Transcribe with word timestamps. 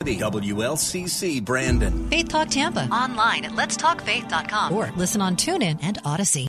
WLCC 0.00 1.44
Brandon. 1.44 2.08
Faith 2.08 2.28
Talk 2.28 2.48
Tampa. 2.48 2.88
Online 2.90 3.44
at 3.44 3.52
letstalkfaith.com 3.52 4.72
or 4.72 4.90
listen 4.96 5.20
on 5.20 5.36
TuneIn 5.36 5.78
and 5.82 5.98
Odyssey. 6.06 6.46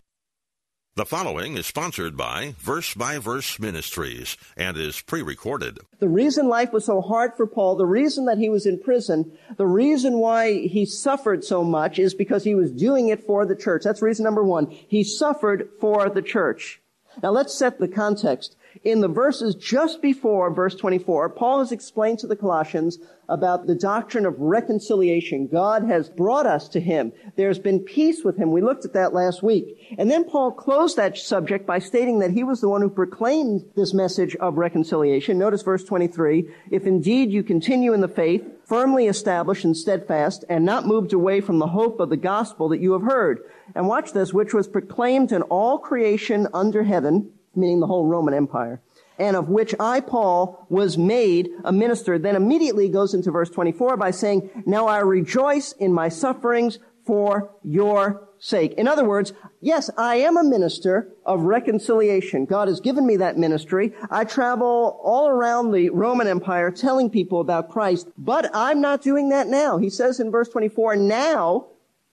The 0.95 1.05
following 1.05 1.57
is 1.57 1.65
sponsored 1.65 2.15
by 2.15 2.55
Verse 2.59 2.93
by 2.93 3.17
Verse 3.17 3.59
Ministries 3.59 4.37
and 4.55 4.77
is 4.77 5.01
pre 5.01 5.21
recorded. 5.21 5.79
The 5.99 6.07
reason 6.07 6.47
life 6.47 6.71
was 6.71 6.85
so 6.85 7.01
hard 7.01 7.33
for 7.35 7.45
Paul, 7.45 7.75
the 7.75 7.85
reason 7.85 8.23
that 8.25 8.37
he 8.37 8.47
was 8.47 8.65
in 8.65 8.79
prison, 8.79 9.37
the 9.57 9.67
reason 9.67 10.19
why 10.19 10.67
he 10.67 10.85
suffered 10.85 11.43
so 11.43 11.61
much 11.61 11.99
is 11.99 12.13
because 12.13 12.45
he 12.45 12.55
was 12.55 12.71
doing 12.71 13.09
it 13.09 13.25
for 13.25 13.45
the 13.45 13.55
church. 13.55 13.83
That's 13.83 14.01
reason 14.01 14.23
number 14.23 14.45
one. 14.45 14.67
He 14.69 15.03
suffered 15.03 15.69
for 15.81 16.09
the 16.09 16.21
church. 16.21 16.81
Now 17.21 17.31
let's 17.31 17.53
set 17.53 17.79
the 17.79 17.89
context. 17.89 18.55
In 18.83 19.01
the 19.01 19.07
verses 19.07 19.55
just 19.55 20.01
before 20.01 20.53
verse 20.53 20.75
24, 20.75 21.29
Paul 21.29 21.59
has 21.59 21.71
explained 21.71 22.19
to 22.19 22.27
the 22.27 22.35
Colossians 22.35 22.99
about 23.27 23.67
the 23.67 23.75
doctrine 23.75 24.25
of 24.25 24.39
reconciliation. 24.39 25.47
God 25.47 25.83
has 25.83 26.09
brought 26.09 26.45
us 26.45 26.67
to 26.69 26.79
Him. 26.79 27.11
There's 27.35 27.59
been 27.59 27.79
peace 27.79 28.23
with 28.23 28.37
Him. 28.37 28.51
We 28.51 28.61
looked 28.61 28.85
at 28.85 28.93
that 28.93 29.13
last 29.13 29.43
week. 29.43 29.95
And 29.97 30.09
then 30.09 30.23
Paul 30.23 30.51
closed 30.51 30.97
that 30.97 31.17
subject 31.17 31.65
by 31.65 31.79
stating 31.79 32.19
that 32.19 32.31
he 32.31 32.43
was 32.43 32.61
the 32.61 32.69
one 32.69 32.81
who 32.81 32.89
proclaimed 32.89 33.65
this 33.75 33.93
message 33.93 34.35
of 34.37 34.57
reconciliation. 34.57 35.37
Notice 35.37 35.61
verse 35.61 35.83
23. 35.83 36.49
If 36.71 36.85
indeed 36.85 37.31
you 37.31 37.43
continue 37.43 37.93
in 37.93 38.01
the 38.01 38.07
faith, 38.07 38.43
firmly 38.65 39.07
established 39.07 39.65
and 39.65 39.75
steadfast, 39.75 40.45
and 40.47 40.63
not 40.63 40.87
moved 40.87 41.13
away 41.13 41.41
from 41.41 41.59
the 41.59 41.67
hope 41.67 41.99
of 41.99 42.09
the 42.09 42.17
gospel 42.17 42.69
that 42.69 42.79
you 42.79 42.93
have 42.93 43.03
heard. 43.03 43.39
And 43.75 43.87
watch 43.87 44.13
this, 44.13 44.33
which 44.33 44.53
was 44.53 44.67
proclaimed 44.67 45.31
in 45.31 45.41
all 45.43 45.77
creation 45.77 46.47
under 46.53 46.83
heaven, 46.83 47.31
meaning 47.55 47.79
the 47.79 47.87
whole 47.87 48.05
Roman 48.05 48.33
Empire, 48.33 48.81
and 49.17 49.35
of 49.35 49.49
which 49.49 49.75
I, 49.79 49.99
Paul, 49.99 50.65
was 50.69 50.97
made 50.97 51.49
a 51.63 51.71
minister, 51.71 52.17
then 52.17 52.35
immediately 52.35 52.89
goes 52.89 53.13
into 53.13 53.31
verse 53.31 53.49
24 53.49 53.97
by 53.97 54.11
saying, 54.11 54.49
Now 54.65 54.87
I 54.87 54.99
rejoice 54.99 55.73
in 55.73 55.93
my 55.93 56.09
sufferings 56.09 56.79
for 57.05 57.51
your 57.63 58.27
sake. 58.39 58.73
In 58.73 58.87
other 58.87 59.05
words, 59.05 59.33
yes, 59.59 59.91
I 59.97 60.15
am 60.15 60.35
a 60.35 60.43
minister 60.43 61.09
of 61.25 61.41
reconciliation. 61.41 62.45
God 62.45 62.67
has 62.67 62.79
given 62.79 63.05
me 63.05 63.17
that 63.17 63.37
ministry. 63.37 63.93
I 64.09 64.23
travel 64.23 64.99
all 65.03 65.29
around 65.29 65.71
the 65.71 65.91
Roman 65.91 66.27
Empire 66.27 66.71
telling 66.71 67.11
people 67.11 67.39
about 67.39 67.69
Christ, 67.69 68.07
but 68.17 68.49
I'm 68.53 68.81
not 68.81 69.03
doing 69.03 69.29
that 69.29 69.47
now. 69.47 69.77
He 69.77 69.91
says 69.91 70.19
in 70.19 70.31
verse 70.31 70.49
24, 70.49 70.95
now, 70.95 71.67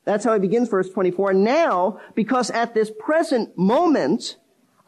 that's 0.05 0.25
how 0.25 0.35
he 0.35 0.39
begins 0.39 0.69
verse 0.69 0.91
24, 0.91 1.33
now, 1.33 1.99
because 2.15 2.51
at 2.51 2.75
this 2.75 2.93
present 2.99 3.57
moment, 3.57 4.37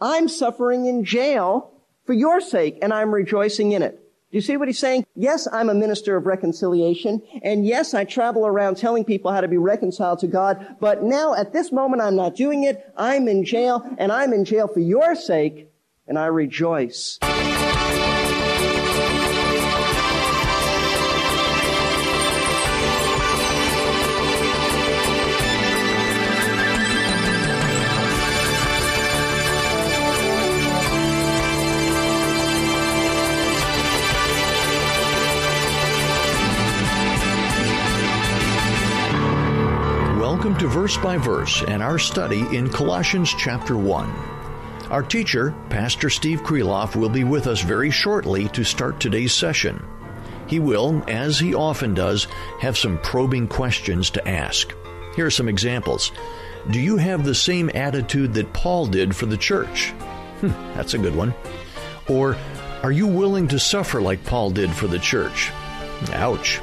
I'm 0.00 0.28
suffering 0.28 0.86
in 0.86 1.04
jail 1.04 1.72
for 2.06 2.14
your 2.14 2.40
sake 2.40 2.78
and 2.80 2.92
I'm 2.92 3.12
rejoicing 3.12 3.72
in 3.72 3.82
it. 3.82 3.96
Do 4.30 4.38
you 4.38 4.40
see 4.40 4.56
what 4.56 4.68
he's 4.68 4.78
saying? 4.78 5.04
Yes, 5.16 5.48
I'm 5.52 5.68
a 5.68 5.74
minister 5.74 6.16
of 6.16 6.24
reconciliation. 6.24 7.20
And 7.42 7.66
yes, 7.66 7.94
I 7.94 8.04
travel 8.04 8.46
around 8.46 8.76
telling 8.76 9.04
people 9.04 9.32
how 9.32 9.40
to 9.40 9.48
be 9.48 9.56
reconciled 9.56 10.20
to 10.20 10.28
God. 10.28 10.76
But 10.80 11.02
now 11.02 11.34
at 11.34 11.52
this 11.52 11.72
moment, 11.72 12.00
I'm 12.00 12.14
not 12.14 12.36
doing 12.36 12.62
it. 12.62 12.92
I'm 12.96 13.26
in 13.26 13.44
jail 13.44 13.84
and 13.98 14.12
I'm 14.12 14.32
in 14.32 14.44
jail 14.44 14.68
for 14.68 14.80
your 14.80 15.16
sake 15.16 15.70
and 16.06 16.16
I 16.18 16.26
rejoice. 16.26 17.18
Welcome 40.40 40.58
to 40.60 40.68
Verse 40.68 40.96
by 40.96 41.18
Verse 41.18 41.62
and 41.68 41.82
our 41.82 41.98
study 41.98 42.40
in 42.56 42.70
Colossians 42.70 43.34
chapter 43.36 43.76
1. 43.76 44.08
Our 44.88 45.02
teacher, 45.02 45.54
Pastor 45.68 46.08
Steve 46.08 46.40
Kreloff, 46.40 46.96
will 46.96 47.10
be 47.10 47.24
with 47.24 47.46
us 47.46 47.60
very 47.60 47.90
shortly 47.90 48.48
to 48.48 48.64
start 48.64 48.98
today's 48.98 49.34
session. 49.34 49.84
He 50.46 50.58
will, 50.58 51.04
as 51.06 51.38
he 51.38 51.54
often 51.54 51.92
does, 51.92 52.26
have 52.58 52.78
some 52.78 52.96
probing 53.00 53.48
questions 53.48 54.08
to 54.12 54.26
ask. 54.26 54.74
Here 55.14 55.26
are 55.26 55.30
some 55.30 55.46
examples. 55.46 56.10
Do 56.70 56.80
you 56.80 56.96
have 56.96 57.22
the 57.22 57.34
same 57.34 57.70
attitude 57.74 58.32
that 58.32 58.54
Paul 58.54 58.86
did 58.86 59.14
for 59.14 59.26
the 59.26 59.36
church? 59.36 59.90
Hmm, 60.40 60.52
that's 60.72 60.94
a 60.94 60.98
good 60.98 61.14
one. 61.14 61.34
Or, 62.08 62.38
are 62.82 62.92
you 62.92 63.06
willing 63.06 63.48
to 63.48 63.58
suffer 63.58 64.00
like 64.00 64.24
Paul 64.24 64.52
did 64.52 64.70
for 64.72 64.86
the 64.86 64.98
church? 64.98 65.50
Ouch. 66.14 66.60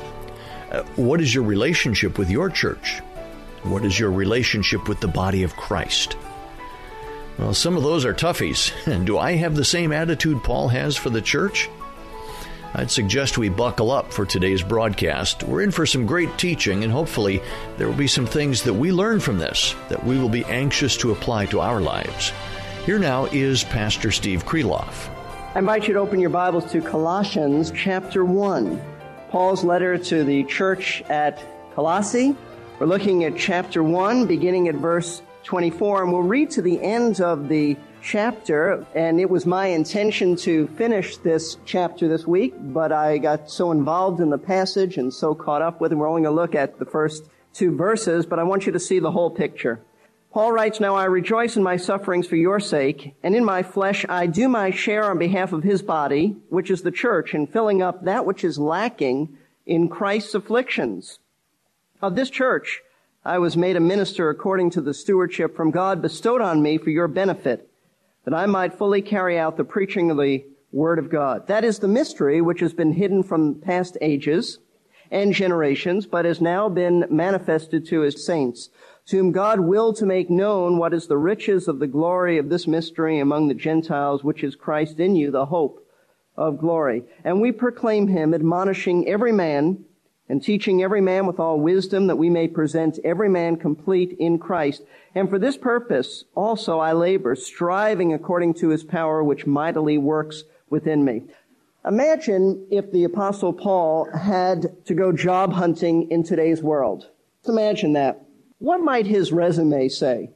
Uh, 0.72 0.82
what 0.96 1.22
is 1.22 1.32
your 1.32 1.44
relationship 1.44 2.18
with 2.18 2.32
your 2.32 2.50
church? 2.50 3.04
What 3.70 3.86
is 3.86 4.00
your 4.00 4.12
relationship 4.12 4.88
with 4.88 5.00
the 5.00 5.08
body 5.08 5.44
of 5.44 5.56
Christ? 5.56 6.18
Well, 7.38 7.54
some 7.54 7.78
of 7.78 7.84
those 7.84 8.06
are 8.06 8.14
toughies. 8.14 8.72
And 8.88 9.06
do 9.08 9.18
I 9.18 9.34
have 9.34 9.56
the 9.56 9.66
same 9.66 9.92
attitude 9.92 10.44
Paul 10.44 10.70
has 10.70 10.96
for 10.96 11.10
the 11.10 11.22
church? 11.22 11.70
I'd 12.74 12.92
suggest 12.92 13.38
we 13.38 13.50
buckle 13.50 13.92
up 13.92 14.12
for 14.12 14.26
today's 14.26 14.62
broadcast. 14.62 15.44
We're 15.44 15.62
in 15.62 15.72
for 15.72 15.86
some 15.86 16.06
great 16.06 16.38
teaching, 16.38 16.84
and 16.84 16.92
hopefully, 16.92 17.42
there 17.78 17.88
will 17.88 17.96
be 17.96 18.08
some 18.08 18.26
things 18.26 18.64
that 18.64 18.74
we 18.74 18.92
learn 18.92 19.20
from 19.20 19.38
this 19.38 19.74
that 19.90 20.04
we 20.04 20.20
will 20.20 20.30
be 20.30 20.46
anxious 20.46 20.98
to 20.98 21.12
apply 21.12 21.48
to 21.48 21.60
our 21.60 21.82
lives. 21.82 22.32
Here 22.86 23.00
now 23.00 23.26
is 23.26 23.64
Pastor 23.64 24.12
Steve 24.12 24.46
Kreloff. 24.46 25.10
I 25.56 25.60
invite 25.60 25.88
you 25.88 25.94
to 25.94 26.00
open 26.00 26.20
your 26.20 26.30
Bibles 26.30 26.72
to 26.72 26.82
Colossians 26.82 27.72
chapter 27.76 28.24
1, 28.24 28.82
Paul's 29.30 29.64
letter 29.64 29.98
to 29.98 30.24
the 30.24 30.44
church 30.44 31.02
at 31.10 31.44
Colossae. 31.74 32.36
We're 32.80 32.86
looking 32.86 33.24
at 33.24 33.36
chapter 33.36 33.82
1, 33.82 34.28
beginning 34.28 34.68
at 34.68 34.76
verse 34.76 35.24
24, 35.46 36.04
and 36.04 36.12
we'll 36.12 36.22
read 36.22 36.52
to 36.52 36.62
the 36.62 36.80
end 36.80 37.22
of 37.22 37.50
the 37.50 37.76
chapter. 38.04 38.86
And 38.94 39.20
it 39.20 39.28
was 39.28 39.48
my 39.48 39.66
intention 39.66 40.36
to 40.36 40.68
finish 40.78 41.18
this 41.18 41.58
chapter 41.66 42.08
this 42.08 42.28
week, 42.28 42.54
but 42.56 42.92
I 42.92 43.18
got 43.18 43.50
so 43.50 43.72
involved 43.72 44.20
in 44.20 44.30
the 44.30 44.38
passage 44.38 44.98
and 44.98 45.12
so 45.12 45.34
caught 45.34 45.64
up 45.64 45.82
with 45.82 45.92
it. 45.92 45.96
We're 45.96 46.08
only 46.08 46.22
going 46.22 46.36
to 46.36 46.40
look 46.40 46.54
at 46.54 46.78
the 46.78 46.86
first 46.86 47.28
two 47.52 47.76
verses, 47.76 48.28
but 48.28 48.38
I 48.38 48.44
want 48.44 48.68
you 48.68 48.72
to 48.72 48.80
see 48.80 49.00
the 49.00 49.10
whole 49.10 49.32
picture. 49.32 49.82
Paul 50.32 50.52
writes, 50.52 50.80
Now 50.80 50.94
I 50.94 51.06
rejoice 51.06 51.58
in 51.58 51.64
my 51.64 51.78
sufferings 51.78 52.28
for 52.28 52.36
your 52.36 52.60
sake, 52.60 53.16
and 53.24 53.36
in 53.36 53.44
my 53.44 53.64
flesh 53.64 54.06
I 54.08 54.28
do 54.28 54.48
my 54.48 54.70
share 54.70 55.06
on 55.10 55.18
behalf 55.18 55.52
of 55.52 55.64
his 55.64 55.82
body, 55.82 56.36
which 56.50 56.70
is 56.70 56.84
the 56.84 56.92
church, 56.92 57.34
in 57.34 57.48
filling 57.48 57.82
up 57.82 58.04
that 58.04 58.28
which 58.28 58.44
is 58.44 58.60
lacking 58.60 59.36
in 59.66 59.90
Christ's 59.90 60.36
afflictions. 60.36 61.18
Of 62.00 62.16
this 62.16 62.30
church, 62.30 62.84
I 63.26 63.40
was 63.40 63.58
made 63.58 63.76
a 63.76 63.80
minister 63.80 64.30
according 64.30 64.70
to 64.72 64.82
the 64.82 64.94
stewardship 64.94 65.56
from 65.56 65.72
God 65.72 66.00
bestowed 66.00 66.42
on 66.42 66.62
me 66.62 66.78
for 66.78 66.92
your 66.92 67.08
benefit, 67.08 67.72
that 68.24 68.36
I 68.36 68.46
might 68.46 68.78
fully 68.78 69.02
carry 69.02 69.40
out 69.40 69.58
the 69.58 69.64
preaching 69.64 70.12
of 70.12 70.18
the 70.18 70.46
Word 70.72 71.00
of 71.00 71.10
God. 71.10 71.48
That 71.48 71.64
is 71.64 71.80
the 71.80 71.88
mystery 71.88 72.40
which 72.40 72.60
has 72.60 72.72
been 72.72 72.94
hidden 72.94 73.24
from 73.24 73.56
past 73.56 73.98
ages 74.00 74.60
and 75.10 75.34
generations, 75.34 76.06
but 76.06 76.26
has 76.26 76.40
now 76.40 76.70
been 76.70 77.06
manifested 77.10 77.88
to 77.88 78.02
his 78.02 78.24
saints, 78.24 78.70
to 79.08 79.18
whom 79.18 79.32
God 79.32 79.62
willed 79.62 79.96
to 79.96 80.06
make 80.06 80.30
known 80.30 80.78
what 80.78 80.94
is 80.94 81.08
the 81.08 81.18
riches 81.18 81.68
of 81.68 81.80
the 81.80 81.88
glory 81.88 82.38
of 82.38 82.50
this 82.50 82.68
mystery 82.68 83.18
among 83.18 83.48
the 83.48 83.56
Gentiles, 83.56 84.24
which 84.24 84.44
is 84.44 84.56
Christ 84.56 85.00
in 85.00 85.16
you, 85.16 85.32
the 85.32 85.48
hope 85.48 85.84
of 86.36 86.60
glory. 86.60 87.06
And 87.24 87.42
we 87.42 87.52
proclaim 87.52 88.08
him, 88.08 88.36
admonishing 88.36 89.08
every 89.08 89.32
man 89.32 89.84
and 90.30 90.44
teaching 90.44 90.84
every 90.84 91.02
man 91.02 91.26
with 91.26 91.40
all 91.40 91.60
wisdom 91.60 92.08
that 92.08 92.18
we 92.18 92.30
may 92.30 92.48
present 92.48 93.00
every 93.04 93.30
man 93.30 93.56
complete 93.56 94.16
in 94.20 94.38
Christ. 94.40 94.84
And 95.16 95.30
for 95.30 95.40
this 95.40 95.58
purpose 95.58 96.26
also 96.36 96.80
I 96.80 96.94
labor, 96.94 97.36
striving 97.36 98.14
according 98.14 98.56
to 98.56 98.70
his 98.70 98.84
power 98.84 99.24
which 99.24 99.46
mightily 99.46 99.98
works 99.98 100.44
within 100.70 101.06
me. 101.06 101.24
Imagine 101.86 102.68
if 102.70 102.92
the 102.92 103.06
apostle 103.06 103.54
Paul 103.54 104.10
had 104.12 104.86
to 104.86 104.94
go 104.94 105.14
job 105.14 105.54
hunting 105.54 106.12
in 106.12 106.24
today's 106.24 106.62
world. 106.62 107.10
Let's 107.40 107.50
imagine 107.50 107.94
that. 107.94 108.26
What 108.60 108.82
might 108.82 109.06
his 109.06 109.32
resume 109.32 109.88
say? 109.88 110.32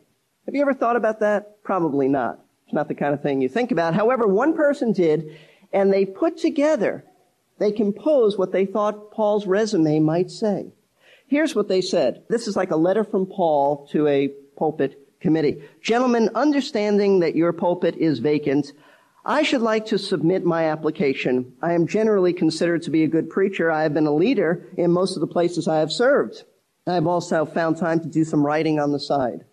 Have 0.46 0.56
you 0.56 0.62
ever 0.62 0.74
thought 0.74 0.96
about 0.96 1.20
that? 1.20 1.62
Probably 1.64 2.08
not. 2.08 2.40
It's 2.66 2.74
not 2.74 2.88
the 2.88 2.96
kind 2.96 3.14
of 3.14 3.22
thing 3.22 3.42
you 3.42 3.50
think 3.50 3.72
about. 3.72 3.94
However, 3.94 4.28
one 4.28 4.56
person 4.56 4.94
did, 4.94 5.38
and 5.74 5.92
they 5.92 6.06
put 6.06 6.38
together 6.38 7.04
They 7.62 7.72
composed 7.72 8.40
what 8.40 8.52
they 8.52 8.66
thought 8.66 9.12
Paul's 9.12 9.46
resume 9.46 10.00
might 10.00 10.32
say. 10.32 10.74
Here's 11.28 11.54
what 11.54 11.68
they 11.68 11.82
said. 11.82 12.24
This 12.28 12.48
is 12.48 12.56
like 12.56 12.72
a 12.72 12.76
letter 12.76 13.04
from 13.04 13.28
Paul 13.28 13.88
to 13.92 14.08
a 14.08 14.30
pulpit 14.58 15.20
committee. 15.20 15.62
Gentlemen, 15.80 16.32
understanding 16.34 17.20
that 17.20 17.36
your 17.36 17.54
pulpit 17.54 17.98
is 17.98 18.18
vacant, 18.18 18.74
I 19.24 19.44
should 19.44 19.62
like 19.62 19.86
to 19.86 20.00
submit 20.00 20.44
my 20.44 20.72
application. 20.72 21.54
I 21.62 21.74
am 21.74 21.86
generally 21.86 22.34
considered 22.34 22.82
to 22.82 22.90
be 22.90 23.04
a 23.04 23.08
good 23.08 23.30
preacher. 23.30 23.70
I 23.70 23.84
have 23.84 23.94
been 23.94 24.08
a 24.08 24.16
leader 24.16 24.66
in 24.76 24.90
most 24.90 25.16
of 25.16 25.22
the 25.22 25.28
places 25.28 25.68
I 25.68 25.78
have 25.78 25.92
served. 25.92 26.44
I 26.88 26.96
have 26.96 27.06
also 27.06 27.46
found 27.46 27.78
time 27.78 28.00
to 28.00 28.08
do 28.08 28.24
some 28.24 28.44
writing 28.44 28.80
on 28.80 28.92
the 28.92 29.00
side. 29.00 29.46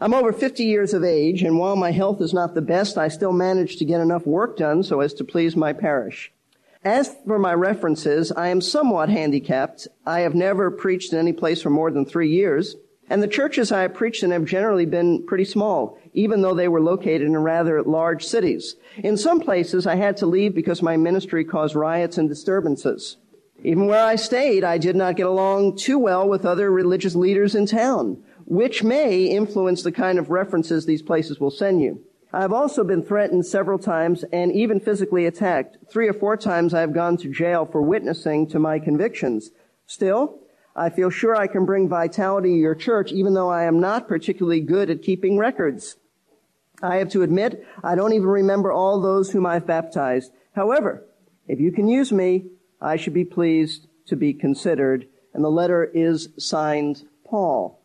I'm 0.00 0.14
over 0.14 0.32
50 0.32 0.64
years 0.64 0.94
of 0.94 1.04
age, 1.04 1.42
and 1.42 1.58
while 1.58 1.76
my 1.76 1.90
health 1.90 2.22
is 2.22 2.32
not 2.32 2.54
the 2.54 2.62
best, 2.62 2.96
I 2.96 3.08
still 3.08 3.34
manage 3.34 3.76
to 3.76 3.84
get 3.84 4.00
enough 4.00 4.26
work 4.26 4.56
done 4.56 4.82
so 4.82 5.00
as 5.00 5.12
to 5.12 5.24
please 5.24 5.54
my 5.54 5.74
parish. 5.74 6.32
As 6.84 7.14
for 7.26 7.38
my 7.38 7.52
references, 7.52 8.32
I 8.32 8.48
am 8.48 8.62
somewhat 8.62 9.10
handicapped. 9.10 9.86
I 10.06 10.20
have 10.20 10.34
never 10.34 10.70
preached 10.70 11.12
in 11.12 11.18
any 11.18 11.34
place 11.34 11.60
for 11.60 11.68
more 11.68 11.90
than 11.90 12.06
three 12.06 12.30
years, 12.30 12.74
and 13.10 13.22
the 13.22 13.28
churches 13.28 13.70
I 13.70 13.82
have 13.82 13.92
preached 13.92 14.22
in 14.22 14.30
have 14.30 14.46
generally 14.46 14.86
been 14.86 15.26
pretty 15.26 15.44
small, 15.44 15.98
even 16.14 16.40
though 16.40 16.54
they 16.54 16.68
were 16.68 16.80
located 16.80 17.20
in 17.20 17.36
rather 17.36 17.82
large 17.82 18.24
cities. 18.24 18.76
In 18.96 19.18
some 19.18 19.40
places, 19.40 19.86
I 19.86 19.96
had 19.96 20.16
to 20.18 20.26
leave 20.26 20.54
because 20.54 20.80
my 20.80 20.96
ministry 20.96 21.44
caused 21.44 21.74
riots 21.74 22.16
and 22.16 22.30
disturbances. 22.30 23.18
Even 23.62 23.86
where 23.86 24.02
I 24.02 24.16
stayed, 24.16 24.64
I 24.64 24.78
did 24.78 24.96
not 24.96 25.16
get 25.16 25.26
along 25.26 25.76
too 25.76 25.98
well 25.98 26.26
with 26.26 26.46
other 26.46 26.70
religious 26.70 27.14
leaders 27.14 27.54
in 27.54 27.66
town, 27.66 28.22
which 28.46 28.82
may 28.82 29.26
influence 29.26 29.82
the 29.82 29.92
kind 29.92 30.18
of 30.18 30.30
references 30.30 30.86
these 30.86 31.02
places 31.02 31.38
will 31.38 31.50
send 31.50 31.82
you. 31.82 32.02
I've 32.32 32.52
also 32.52 32.84
been 32.84 33.02
threatened 33.02 33.44
several 33.44 33.78
times 33.78 34.24
and 34.32 34.52
even 34.52 34.78
physically 34.78 35.26
attacked. 35.26 35.78
Three 35.90 36.08
or 36.08 36.12
four 36.12 36.36
times 36.36 36.74
I've 36.74 36.92
gone 36.92 37.16
to 37.18 37.32
jail 37.32 37.66
for 37.66 37.82
witnessing 37.82 38.46
to 38.48 38.60
my 38.60 38.78
convictions. 38.78 39.50
Still, 39.86 40.38
I 40.76 40.90
feel 40.90 41.10
sure 41.10 41.34
I 41.34 41.48
can 41.48 41.64
bring 41.64 41.88
vitality 41.88 42.50
to 42.50 42.56
your 42.56 42.76
church 42.76 43.10
even 43.10 43.34
though 43.34 43.50
I 43.50 43.64
am 43.64 43.80
not 43.80 44.06
particularly 44.06 44.60
good 44.60 44.90
at 44.90 45.02
keeping 45.02 45.38
records. 45.38 45.96
I 46.82 46.96
have 46.96 47.08
to 47.10 47.22
admit, 47.22 47.66
I 47.82 47.96
don't 47.96 48.12
even 48.12 48.28
remember 48.28 48.70
all 48.70 49.00
those 49.00 49.32
whom 49.32 49.44
I've 49.44 49.66
baptized. 49.66 50.32
However, 50.52 51.04
if 51.48 51.58
you 51.58 51.72
can 51.72 51.88
use 51.88 52.12
me, 52.12 52.46
I 52.80 52.96
should 52.96 53.12
be 53.12 53.24
pleased 53.24 53.88
to 54.06 54.16
be 54.16 54.32
considered. 54.32 55.06
And 55.34 55.44
the 55.44 55.50
letter 55.50 55.84
is 55.84 56.28
signed 56.38 57.02
Paul. 57.24 57.79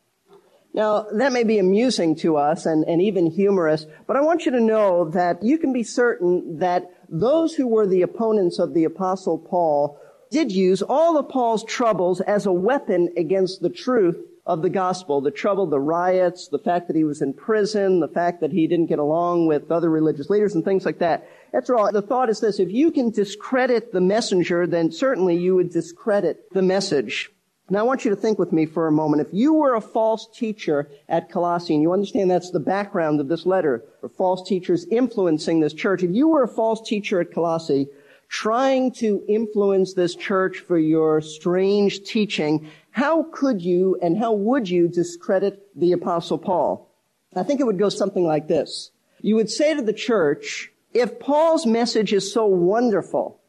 Now, 0.76 1.08
that 1.14 1.32
may 1.32 1.46
be 1.46 1.58
amusing 1.58 2.18
to 2.18 2.36
us 2.36 2.66
and, 2.66 2.84
and 2.84 3.02
even 3.02 3.28
humorous, 3.28 3.86
but 4.08 4.18
I 4.18 4.22
want 4.22 4.46
you 4.46 4.52
to 4.52 4.60
know 4.60 5.10
that 5.12 5.42
you 5.42 5.58
can 5.58 5.72
be 5.72 5.84
certain 5.84 6.60
that 6.60 6.92
those 7.08 7.56
who 7.56 7.66
were 7.66 7.88
the 7.88 8.02
opponents 8.02 8.60
of 8.60 8.74
the 8.74 8.84
apostle 8.84 9.38
Paul 9.38 9.98
did 10.32 10.52
use 10.52 10.82
all 10.82 11.18
of 11.18 11.30
Paul's 11.30 11.64
troubles 11.64 12.20
as 12.20 12.46
a 12.46 12.52
weapon 12.52 13.14
against 13.16 13.62
the 13.62 13.70
truth 13.70 14.18
of 14.46 14.62
the 14.62 14.70
gospel. 14.70 15.22
The 15.22 15.32
trouble, 15.32 15.66
the 15.66 15.80
riots, 15.80 16.50
the 16.50 16.60
fact 16.60 16.88
that 16.88 16.98
he 16.98 17.06
was 17.06 17.22
in 17.22 17.34
prison, 17.34 18.02
the 18.02 18.10
fact 18.10 18.42
that 18.42 18.52
he 18.52 18.68
didn't 18.68 18.88
get 18.88 19.00
along 19.00 19.48
with 19.48 19.72
other 19.72 19.90
religious 19.90 20.30
leaders 20.30 20.56
and 20.56 20.66
things 20.66 20.86
like 20.86 21.00
that. 21.00 21.26
After 21.54 21.78
all. 21.78 21.90
The 21.90 22.02
thought 22.02 22.30
is 22.30 22.42
this, 22.42 22.60
if 22.60 22.70
you 22.70 22.92
can 22.92 23.12
discredit 23.12 23.94
the 23.94 24.02
messenger, 24.02 24.68
then 24.68 24.92
certainly 24.92 25.38
you 25.38 25.56
would 25.56 25.72
discredit 25.72 26.52
the 26.52 26.62
message. 26.62 27.32
Now 27.68 27.80
I 27.80 27.84
want 27.84 28.06
you 28.06 28.12
to 28.12 28.16
think 28.16 28.38
with 28.38 28.52
me 28.52 28.68
for 28.68 28.88
a 28.88 28.92
moment. 28.92 29.28
If 29.28 29.34
you 29.34 29.54
were 29.54 29.74
a 29.74 29.82
false 29.82 30.28
teacher 30.32 30.88
at 31.10 31.32
Colossae, 31.32 31.74
and 31.74 31.82
you 31.82 31.94
understand 31.94 32.30
that's 32.30 32.52
the 32.52 32.60
background 32.60 33.20
of 33.20 33.28
this 33.28 33.46
letter, 33.46 33.84
for 34.02 34.10
false 34.10 34.48
teachers 34.48 34.86
influencing 34.92 35.60
this 35.60 35.74
church. 35.74 36.04
If 36.04 36.12
you 36.12 36.28
were 36.28 36.44
a 36.44 36.48
false 36.48 36.88
teacher 36.88 37.20
at 37.22 37.34
Colossae, 37.34 37.88
trying 38.30 38.92
to 38.92 39.24
influence 39.28 39.94
this 39.94 40.16
church 40.16 40.60
for 40.60 40.78
your 40.78 41.22
strange 41.22 42.04
teaching, 42.04 42.70
how 42.92 43.24
could 43.32 43.62
you 43.62 43.98
and 44.02 44.16
how 44.16 44.34
would 44.34 44.70
you 44.70 44.88
discredit 44.88 45.68
the 45.76 45.92
apostle 45.92 46.38
Paul? 46.38 46.88
I 47.36 47.44
think 47.44 47.60
it 47.60 47.66
would 47.66 47.80
go 47.80 47.90
something 47.90 48.24
like 48.24 48.48
this. 48.48 48.92
You 49.22 49.36
would 49.36 49.50
say 49.50 49.74
to 49.74 49.82
the 49.82 49.92
church, 49.92 50.72
if 50.94 51.20
Paul's 51.20 51.66
message 51.66 52.14
is 52.14 52.32
so 52.32 52.46
wonderful, 52.46 53.40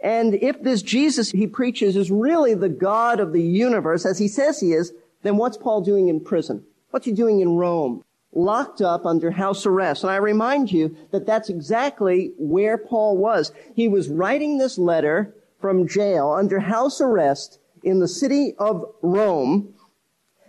and 0.00 0.34
if 0.34 0.62
this 0.62 0.82
Jesus 0.82 1.30
he 1.30 1.46
preaches 1.46 1.96
is 1.96 2.10
really 2.10 2.54
the 2.54 2.68
God 2.68 3.20
of 3.20 3.32
the 3.32 3.42
universe, 3.42 4.04
as 4.04 4.18
he 4.18 4.28
says 4.28 4.60
he 4.60 4.72
is, 4.72 4.92
then 5.22 5.36
what's 5.36 5.56
Paul 5.56 5.80
doing 5.80 6.08
in 6.08 6.20
prison? 6.20 6.64
What's 6.90 7.06
he 7.06 7.12
doing 7.12 7.40
in 7.40 7.56
Rome? 7.56 8.04
Locked 8.32 8.82
up 8.82 9.06
under 9.06 9.30
house 9.30 9.64
arrest. 9.64 10.02
And 10.02 10.10
I 10.10 10.16
remind 10.16 10.70
you 10.70 10.96
that 11.10 11.26
that's 11.26 11.48
exactly 11.48 12.32
where 12.38 12.76
Paul 12.76 13.16
was. 13.16 13.52
He 13.74 13.88
was 13.88 14.08
writing 14.08 14.58
this 14.58 14.76
letter 14.76 15.34
from 15.60 15.88
jail 15.88 16.30
under 16.30 16.60
house 16.60 17.00
arrest 17.00 17.58
in 17.82 17.98
the 17.98 18.08
city 18.08 18.54
of 18.58 18.84
Rome. 19.00 19.74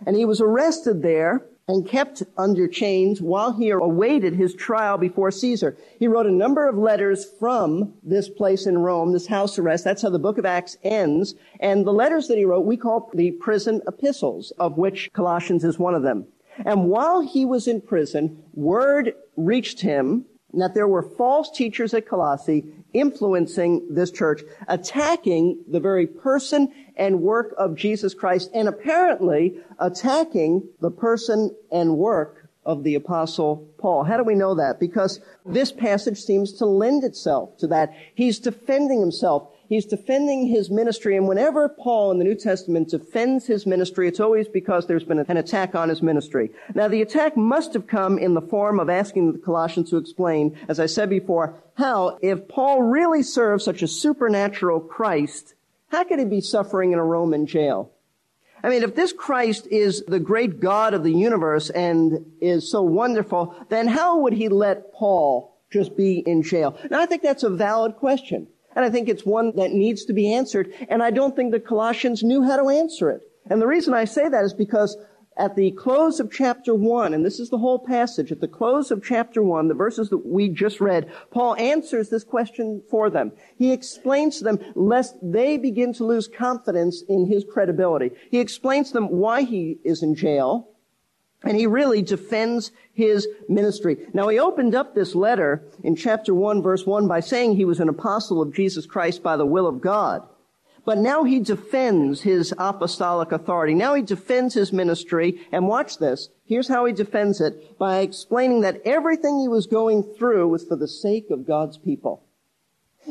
And 0.06 0.16
he 0.16 0.24
was 0.24 0.40
arrested 0.40 1.02
there 1.02 1.44
and 1.68 1.86
kept 1.86 2.22
under 2.38 2.66
chains 2.66 3.20
while 3.20 3.52
he 3.52 3.68
awaited 3.68 4.34
his 4.34 4.54
trial 4.54 4.96
before 4.96 5.30
Caesar. 5.30 5.76
He 5.98 6.08
wrote 6.08 6.26
a 6.26 6.32
number 6.32 6.66
of 6.66 6.78
letters 6.78 7.26
from 7.38 7.92
this 8.02 8.28
place 8.28 8.66
in 8.66 8.78
Rome, 8.78 9.12
this 9.12 9.26
house 9.26 9.58
arrest. 9.58 9.84
That's 9.84 10.02
how 10.02 10.08
the 10.08 10.18
book 10.18 10.38
of 10.38 10.46
Acts 10.46 10.78
ends. 10.82 11.34
And 11.60 11.86
the 11.86 11.92
letters 11.92 12.26
that 12.28 12.38
he 12.38 12.46
wrote, 12.46 12.64
we 12.64 12.78
call 12.78 13.10
the 13.12 13.32
prison 13.32 13.82
epistles, 13.86 14.50
of 14.58 14.78
which 14.78 15.12
Colossians 15.12 15.62
is 15.62 15.78
one 15.78 15.94
of 15.94 16.02
them. 16.02 16.26
And 16.64 16.88
while 16.88 17.20
he 17.20 17.44
was 17.44 17.68
in 17.68 17.82
prison, 17.82 18.42
word 18.54 19.14
reached 19.36 19.80
him 19.80 20.24
that 20.54 20.74
there 20.74 20.88
were 20.88 21.02
false 21.02 21.50
teachers 21.50 21.92
at 21.92 22.08
Colossae 22.08 22.64
influencing 22.92 23.86
this 23.90 24.10
church, 24.10 24.42
attacking 24.66 25.62
the 25.68 25.80
very 25.80 26.06
person 26.06 26.72
and 26.96 27.20
work 27.20 27.54
of 27.58 27.76
Jesus 27.76 28.14
Christ, 28.14 28.50
and 28.54 28.68
apparently 28.68 29.58
attacking 29.78 30.68
the 30.80 30.90
person 30.90 31.54
and 31.70 31.96
work 31.96 32.48
of 32.64 32.84
the 32.84 32.94
apostle 32.94 33.66
Paul. 33.78 34.04
How 34.04 34.16
do 34.16 34.24
we 34.24 34.34
know 34.34 34.54
that? 34.54 34.78
Because 34.78 35.20
this 35.46 35.72
passage 35.72 36.18
seems 36.18 36.52
to 36.54 36.66
lend 36.66 37.02
itself 37.04 37.56
to 37.58 37.66
that. 37.68 37.94
He's 38.14 38.38
defending 38.38 39.00
himself. 39.00 39.48
He's 39.68 39.84
defending 39.84 40.46
his 40.46 40.70
ministry, 40.70 41.14
and 41.14 41.28
whenever 41.28 41.68
Paul 41.68 42.10
in 42.10 42.18
the 42.18 42.24
New 42.24 42.34
Testament 42.34 42.88
defends 42.88 43.46
his 43.46 43.66
ministry, 43.66 44.08
it's 44.08 44.18
always 44.18 44.48
because 44.48 44.86
there's 44.86 45.04
been 45.04 45.18
an 45.18 45.36
attack 45.36 45.74
on 45.74 45.90
his 45.90 46.02
ministry. 46.02 46.50
Now, 46.74 46.88
the 46.88 47.02
attack 47.02 47.36
must 47.36 47.74
have 47.74 47.86
come 47.86 48.18
in 48.18 48.32
the 48.32 48.40
form 48.40 48.80
of 48.80 48.88
asking 48.88 49.32
the 49.32 49.38
Colossians 49.38 49.90
to 49.90 49.98
explain, 49.98 50.58
as 50.68 50.80
I 50.80 50.86
said 50.86 51.10
before, 51.10 51.54
how, 51.74 52.18
if 52.22 52.48
Paul 52.48 52.80
really 52.80 53.22
serves 53.22 53.62
such 53.62 53.82
a 53.82 53.88
supernatural 53.88 54.80
Christ, 54.80 55.54
how 55.88 56.04
could 56.04 56.18
he 56.18 56.24
be 56.24 56.40
suffering 56.40 56.92
in 56.92 56.98
a 56.98 57.04
Roman 57.04 57.46
jail? 57.46 57.92
I 58.62 58.70
mean, 58.70 58.82
if 58.82 58.94
this 58.94 59.12
Christ 59.12 59.66
is 59.70 60.02
the 60.08 60.18
great 60.18 60.60
God 60.60 60.94
of 60.94 61.04
the 61.04 61.12
universe 61.12 61.68
and 61.68 62.24
is 62.40 62.70
so 62.70 62.82
wonderful, 62.82 63.54
then 63.68 63.86
how 63.86 64.20
would 64.20 64.32
he 64.32 64.48
let 64.48 64.94
Paul 64.94 65.56
just 65.70 65.94
be 65.94 66.18
in 66.18 66.42
jail? 66.42 66.76
Now, 66.90 67.00
I 67.00 67.06
think 67.06 67.22
that's 67.22 67.42
a 67.42 67.50
valid 67.50 67.96
question. 67.96 68.48
And 68.78 68.84
I 68.84 68.90
think 68.90 69.08
it's 69.08 69.26
one 69.26 69.56
that 69.56 69.72
needs 69.72 70.04
to 70.04 70.12
be 70.12 70.32
answered. 70.32 70.72
And 70.88 71.02
I 71.02 71.10
don't 71.10 71.34
think 71.34 71.50
the 71.50 71.58
Colossians 71.58 72.22
knew 72.22 72.44
how 72.44 72.56
to 72.56 72.68
answer 72.68 73.10
it. 73.10 73.22
And 73.50 73.60
the 73.60 73.66
reason 73.66 73.92
I 73.92 74.04
say 74.04 74.28
that 74.28 74.44
is 74.44 74.54
because 74.54 74.96
at 75.36 75.56
the 75.56 75.72
close 75.72 76.20
of 76.20 76.30
chapter 76.30 76.72
1, 76.76 77.12
and 77.12 77.26
this 77.26 77.40
is 77.40 77.50
the 77.50 77.58
whole 77.58 77.80
passage, 77.80 78.30
at 78.30 78.40
the 78.40 78.46
close 78.46 78.92
of 78.92 79.02
chapter 79.02 79.42
1, 79.42 79.66
the 79.66 79.74
verses 79.74 80.10
that 80.10 80.24
we 80.24 80.48
just 80.48 80.80
read, 80.80 81.10
Paul 81.32 81.56
answers 81.56 82.08
this 82.08 82.22
question 82.22 82.80
for 82.88 83.10
them. 83.10 83.32
He 83.56 83.72
explains 83.72 84.38
to 84.38 84.44
them 84.44 84.60
lest 84.76 85.16
they 85.20 85.58
begin 85.58 85.92
to 85.94 86.04
lose 86.04 86.28
confidence 86.28 87.02
in 87.08 87.26
his 87.26 87.44
credibility. 87.52 88.12
He 88.30 88.38
explains 88.38 88.88
to 88.88 88.94
them 88.94 89.08
why 89.08 89.42
he 89.42 89.78
is 89.82 90.04
in 90.04 90.14
jail, 90.14 90.68
and 91.44 91.56
he 91.56 91.66
really 91.66 92.02
defends 92.02 92.72
his 92.92 93.28
ministry. 93.48 93.96
Now 94.12 94.28
he 94.28 94.38
opened 94.38 94.74
up 94.74 94.94
this 94.94 95.14
letter 95.14 95.62
in 95.84 95.94
chapter 95.94 96.34
1 96.34 96.62
verse 96.62 96.84
1 96.84 97.06
by 97.06 97.20
saying 97.20 97.56
he 97.56 97.64
was 97.64 97.80
an 97.80 97.88
apostle 97.88 98.42
of 98.42 98.54
Jesus 98.54 98.86
Christ 98.86 99.22
by 99.22 99.36
the 99.36 99.46
will 99.46 99.66
of 99.66 99.80
God. 99.80 100.22
But 100.88 100.96
now 100.96 101.24
he 101.24 101.38
defends 101.38 102.22
his 102.22 102.54
apostolic 102.56 103.30
authority. 103.30 103.74
Now 103.74 103.92
he 103.92 104.00
defends 104.00 104.54
his 104.54 104.72
ministry. 104.72 105.46
And 105.52 105.68
watch 105.68 105.98
this. 105.98 106.30
Here's 106.46 106.68
how 106.68 106.86
he 106.86 106.94
defends 106.94 107.42
it 107.42 107.78
by 107.78 107.98
explaining 107.98 108.62
that 108.62 108.80
everything 108.86 109.38
he 109.38 109.48
was 109.48 109.66
going 109.66 110.02
through 110.02 110.48
was 110.48 110.64
for 110.64 110.76
the 110.76 110.88
sake 110.88 111.30
of 111.30 111.46
God's 111.46 111.76
people. 111.76 112.24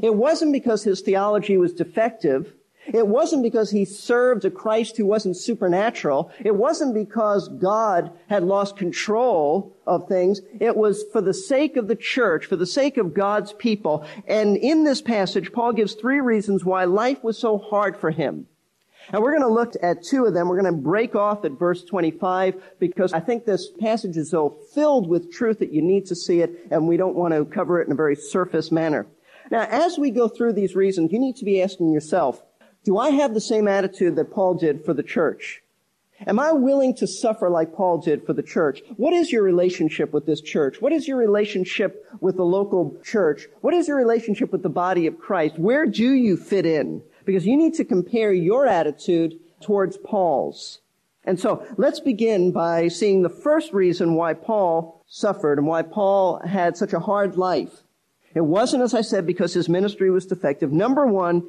It 0.01 0.15
wasn't 0.15 0.53
because 0.53 0.83
his 0.83 1.01
theology 1.01 1.55
was 1.55 1.71
defective. 1.71 2.53
It 2.93 3.07
wasn't 3.07 3.43
because 3.43 3.71
he 3.71 3.85
served 3.85 4.45
a 4.45 4.51
Christ 4.51 4.97
who 4.97 5.05
wasn't 5.05 5.37
supernatural. 5.37 6.31
It 6.39 6.55
wasn't 6.55 6.93
because 6.93 7.49
God 7.49 8.11
had 8.29 8.43
lost 8.43 8.77
control 8.77 9.75
of 9.85 10.07
things. 10.07 10.41
It 10.59 10.75
was 10.75 11.03
for 11.11 11.21
the 11.21 11.33
sake 11.33 11.77
of 11.77 11.87
the 11.87 11.95
church, 11.95 12.45
for 12.45 12.55
the 12.55 12.65
sake 12.65 12.97
of 12.97 13.13
God's 13.13 13.53
people. 13.53 14.05
And 14.27 14.57
in 14.57 14.83
this 14.83 15.01
passage, 15.01 15.51
Paul 15.51 15.73
gives 15.73 15.93
three 15.93 16.21
reasons 16.21 16.63
why 16.63 16.85
life 16.85 17.23
was 17.23 17.37
so 17.37 17.57
hard 17.57 17.97
for 17.97 18.11
him. 18.11 18.47
And 19.11 19.21
we're 19.21 19.31
going 19.31 19.47
to 19.47 19.53
look 19.53 19.73
at 19.81 20.03
two 20.03 20.25
of 20.25 20.33
them. 20.33 20.49
We're 20.49 20.61
going 20.61 20.73
to 20.73 20.81
break 20.81 21.15
off 21.15 21.45
at 21.45 21.53
verse 21.53 21.83
25 21.83 22.61
because 22.79 23.13
I 23.13 23.21
think 23.21 23.45
this 23.45 23.69
passage 23.79 24.17
is 24.17 24.31
so 24.31 24.57
filled 24.73 25.07
with 25.07 25.31
truth 25.31 25.59
that 25.59 25.71
you 25.71 25.81
need 25.81 26.05
to 26.07 26.15
see 26.15 26.41
it 26.41 26.67
and 26.71 26.87
we 26.87 26.97
don't 26.97 27.15
want 27.15 27.33
to 27.33 27.45
cover 27.45 27.81
it 27.81 27.87
in 27.87 27.93
a 27.93 27.95
very 27.95 28.15
surface 28.15 28.71
manner. 28.71 29.07
Now, 29.49 29.65
as 29.69 29.97
we 29.97 30.11
go 30.11 30.27
through 30.27 30.53
these 30.53 30.75
reasons, 30.75 31.13
you 31.13 31.19
need 31.19 31.37
to 31.37 31.45
be 31.45 31.61
asking 31.61 31.93
yourself, 31.93 32.43
do 32.87 32.97
I 32.97 33.09
have 33.09 33.33
the 33.33 33.41
same 33.41 33.67
attitude 33.67 34.15
that 34.15 34.31
Paul 34.31 34.53
did 34.53 34.85
for 34.85 34.93
the 34.93 35.03
church? 35.03 35.61
Am 36.25 36.39
I 36.39 36.53
willing 36.53 36.95
to 36.95 37.05
suffer 37.05 37.49
like 37.49 37.75
Paul 37.75 37.97
did 37.97 38.25
for 38.25 38.31
the 38.31 38.41
church? 38.41 38.81
What 38.95 39.11
is 39.11 39.29
your 39.29 39.43
relationship 39.43 40.13
with 40.13 40.25
this 40.25 40.39
church? 40.39 40.81
What 40.81 40.93
is 40.93 41.05
your 41.05 41.17
relationship 41.17 42.05
with 42.21 42.37
the 42.37 42.45
local 42.45 42.95
church? 43.03 43.47
What 43.59 43.73
is 43.73 43.89
your 43.89 43.97
relationship 43.97 44.53
with 44.53 44.63
the 44.63 44.69
body 44.69 45.05
of 45.05 45.19
Christ? 45.19 45.59
Where 45.59 45.85
do 45.85 46.13
you 46.13 46.37
fit 46.37 46.65
in? 46.65 47.03
Because 47.25 47.45
you 47.45 47.57
need 47.57 47.73
to 47.73 47.83
compare 47.83 48.31
your 48.31 48.65
attitude 48.65 49.37
towards 49.59 49.97
Paul's. 49.97 50.79
And 51.25 51.37
so 51.37 51.67
let's 51.75 51.99
begin 51.99 52.53
by 52.53 52.87
seeing 52.87 53.21
the 53.21 53.29
first 53.29 53.73
reason 53.73 54.13
why 54.13 54.33
Paul 54.33 55.03
suffered 55.07 55.57
and 55.57 55.67
why 55.67 55.81
Paul 55.81 56.39
had 56.39 56.77
such 56.77 56.93
a 56.93 57.01
hard 57.01 57.35
life. 57.35 57.83
It 58.33 58.45
wasn't, 58.45 58.83
as 58.83 58.93
I 58.93 59.01
said, 59.01 59.27
because 59.27 59.53
his 59.53 59.67
ministry 59.67 60.09
was 60.09 60.25
defective. 60.25 60.71
Number 60.71 61.05
one, 61.05 61.43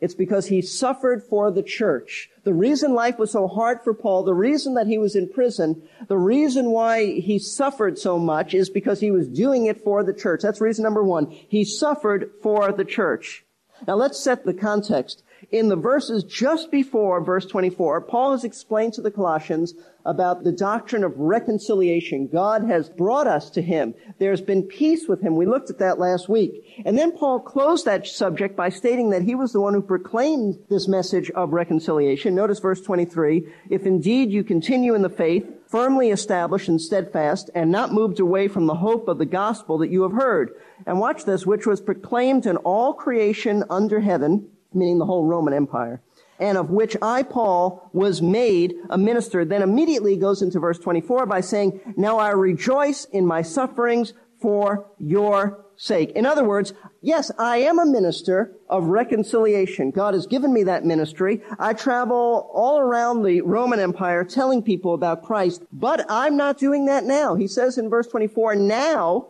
it's 0.00 0.14
because 0.14 0.46
he 0.46 0.62
suffered 0.62 1.22
for 1.24 1.50
the 1.50 1.62
church. 1.62 2.30
The 2.44 2.54
reason 2.54 2.94
life 2.94 3.18
was 3.18 3.32
so 3.32 3.48
hard 3.48 3.82
for 3.82 3.92
Paul, 3.92 4.22
the 4.22 4.34
reason 4.34 4.74
that 4.74 4.86
he 4.86 4.96
was 4.96 5.16
in 5.16 5.28
prison, 5.28 5.82
the 6.06 6.18
reason 6.18 6.70
why 6.70 7.18
he 7.20 7.38
suffered 7.38 7.98
so 7.98 8.18
much 8.18 8.54
is 8.54 8.70
because 8.70 9.00
he 9.00 9.10
was 9.10 9.28
doing 9.28 9.66
it 9.66 9.82
for 9.82 10.04
the 10.04 10.14
church. 10.14 10.42
That's 10.42 10.60
reason 10.60 10.84
number 10.84 11.02
one. 11.02 11.30
He 11.30 11.64
suffered 11.64 12.30
for 12.42 12.72
the 12.72 12.84
church. 12.84 13.44
Now 13.86 13.96
let's 13.96 14.18
set 14.18 14.44
the 14.44 14.54
context 14.54 15.22
in 15.50 15.68
the 15.68 15.76
verses 15.76 16.24
just 16.24 16.70
before 16.70 17.24
verse 17.24 17.46
24, 17.46 18.02
Paul 18.02 18.32
has 18.32 18.44
explained 18.44 18.92
to 18.94 19.02
the 19.02 19.10
Colossians 19.10 19.74
about 20.04 20.42
the 20.42 20.52
doctrine 20.52 21.04
of 21.04 21.12
reconciliation. 21.16 22.28
God 22.28 22.64
has 22.64 22.88
brought 22.88 23.26
us 23.26 23.50
to 23.50 23.62
Him. 23.62 23.94
There's 24.18 24.40
been 24.40 24.62
peace 24.62 25.06
with 25.08 25.20
Him. 25.20 25.36
We 25.36 25.46
looked 25.46 25.70
at 25.70 25.78
that 25.78 25.98
last 25.98 26.28
week. 26.28 26.64
And 26.84 26.98
then 26.98 27.12
Paul 27.12 27.40
closed 27.40 27.84
that 27.84 28.06
subject 28.06 28.56
by 28.56 28.70
stating 28.70 29.10
that 29.10 29.22
he 29.22 29.34
was 29.34 29.52
the 29.52 29.60
one 29.60 29.74
who 29.74 29.82
proclaimed 29.82 30.58
this 30.68 30.88
message 30.88 31.30
of 31.30 31.52
reconciliation. 31.52 32.34
Notice 32.34 32.58
verse 32.58 32.80
23. 32.80 33.46
If 33.70 33.86
indeed 33.86 34.30
you 34.30 34.44
continue 34.44 34.94
in 34.94 35.02
the 35.02 35.10
faith, 35.10 35.46
firmly 35.66 36.10
established 36.10 36.68
and 36.68 36.80
steadfast, 36.80 37.50
and 37.54 37.70
not 37.70 37.92
moved 37.92 38.20
away 38.20 38.48
from 38.48 38.66
the 38.66 38.74
hope 38.74 39.08
of 39.08 39.18
the 39.18 39.26
gospel 39.26 39.78
that 39.78 39.90
you 39.90 40.02
have 40.02 40.12
heard. 40.12 40.50
And 40.86 40.98
watch 40.98 41.24
this, 41.24 41.44
which 41.44 41.66
was 41.66 41.80
proclaimed 41.80 42.46
in 42.46 42.56
all 42.58 42.94
creation 42.94 43.64
under 43.68 44.00
heaven, 44.00 44.48
meaning 44.72 44.98
the 44.98 45.06
whole 45.06 45.24
Roman 45.24 45.54
Empire, 45.54 46.00
and 46.38 46.56
of 46.56 46.70
which 46.70 46.96
I, 47.02 47.22
Paul, 47.22 47.90
was 47.92 48.22
made 48.22 48.74
a 48.90 48.98
minister. 48.98 49.44
Then 49.44 49.62
immediately 49.62 50.16
goes 50.16 50.42
into 50.42 50.60
verse 50.60 50.78
24 50.78 51.26
by 51.26 51.40
saying, 51.40 51.94
Now 51.96 52.18
I 52.18 52.30
rejoice 52.30 53.04
in 53.06 53.26
my 53.26 53.42
sufferings 53.42 54.12
for 54.40 54.86
your 54.98 55.64
sake. 55.78 56.10
In 56.10 56.26
other 56.26 56.44
words, 56.44 56.74
yes, 57.00 57.30
I 57.38 57.58
am 57.58 57.78
a 57.78 57.86
minister 57.86 58.52
of 58.68 58.84
reconciliation. 58.84 59.90
God 59.92 60.14
has 60.14 60.26
given 60.26 60.52
me 60.52 60.64
that 60.64 60.84
ministry. 60.84 61.40
I 61.58 61.72
travel 61.72 62.50
all 62.52 62.78
around 62.78 63.22
the 63.22 63.40
Roman 63.42 63.78
Empire 63.78 64.24
telling 64.24 64.62
people 64.62 64.92
about 64.92 65.22
Christ, 65.22 65.62
but 65.72 66.04
I'm 66.08 66.36
not 66.36 66.58
doing 66.58 66.86
that 66.86 67.04
now. 67.04 67.36
He 67.36 67.46
says 67.46 67.78
in 67.78 67.88
verse 67.88 68.08
24, 68.08 68.56
now, 68.56 69.28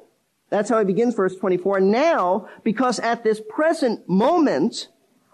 that's 0.50 0.70
how 0.70 0.78
he 0.78 0.86
begins 0.86 1.14
verse 1.14 1.36
24, 1.36 1.80
now, 1.80 2.48
because 2.64 2.98
at 2.98 3.24
this 3.24 3.42
present 3.48 4.08
moment, 4.08 4.88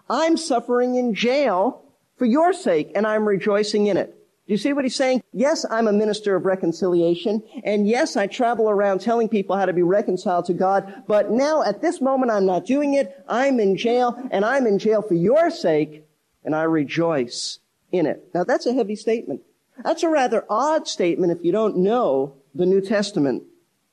I'm 0.09 0.37
suffering 0.37 0.95
in 0.95 1.13
jail 1.13 1.83
for 2.17 2.25
your 2.25 2.53
sake 2.53 2.91
and 2.95 3.05
I'm 3.05 3.27
rejoicing 3.27 3.87
in 3.87 3.97
it. 3.97 4.15
Do 4.47 4.53
you 4.53 4.57
see 4.57 4.73
what 4.73 4.85
he's 4.85 4.95
saying? 4.95 5.23
Yes, 5.33 5.65
I'm 5.71 5.87
a 5.87 5.93
minister 5.93 6.35
of 6.35 6.45
reconciliation. 6.45 7.41
And 7.63 7.87
yes, 7.87 8.15
I 8.15 8.27
travel 8.27 8.69
around 8.69 9.01
telling 9.01 9.27
people 9.27 9.57
how 9.57 9.65
to 9.65 9.73
be 9.73 9.81
reconciled 9.81 10.45
to 10.45 10.53
God. 10.53 11.03
But 11.07 11.31
now 11.31 11.63
at 11.63 11.81
this 11.81 11.99
moment, 11.99 12.31
I'm 12.31 12.45
not 12.45 12.65
doing 12.65 12.93
it. 12.93 13.23
I'm 13.27 13.59
in 13.59 13.75
jail 13.75 14.15
and 14.29 14.45
I'm 14.45 14.67
in 14.67 14.77
jail 14.77 15.01
for 15.01 15.15
your 15.15 15.49
sake 15.49 16.05
and 16.43 16.55
I 16.55 16.63
rejoice 16.63 17.57
in 17.91 18.05
it. 18.05 18.29
Now 18.35 18.43
that's 18.43 18.67
a 18.67 18.73
heavy 18.73 18.95
statement. 18.95 19.41
That's 19.83 20.03
a 20.03 20.09
rather 20.09 20.45
odd 20.47 20.87
statement 20.87 21.31
if 21.31 21.43
you 21.43 21.51
don't 21.51 21.77
know 21.77 22.35
the 22.53 22.67
New 22.67 22.81
Testament. 22.81 23.43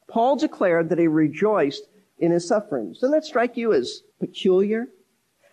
Paul 0.06 0.36
declared 0.36 0.90
that 0.90 0.98
he 0.98 1.08
rejoiced 1.08 1.84
in 2.18 2.30
his 2.30 2.46
sufferings. 2.46 2.98
Doesn't 2.98 3.12
that 3.12 3.24
strike 3.24 3.56
you 3.56 3.72
as 3.72 4.02
peculiar? 4.20 4.88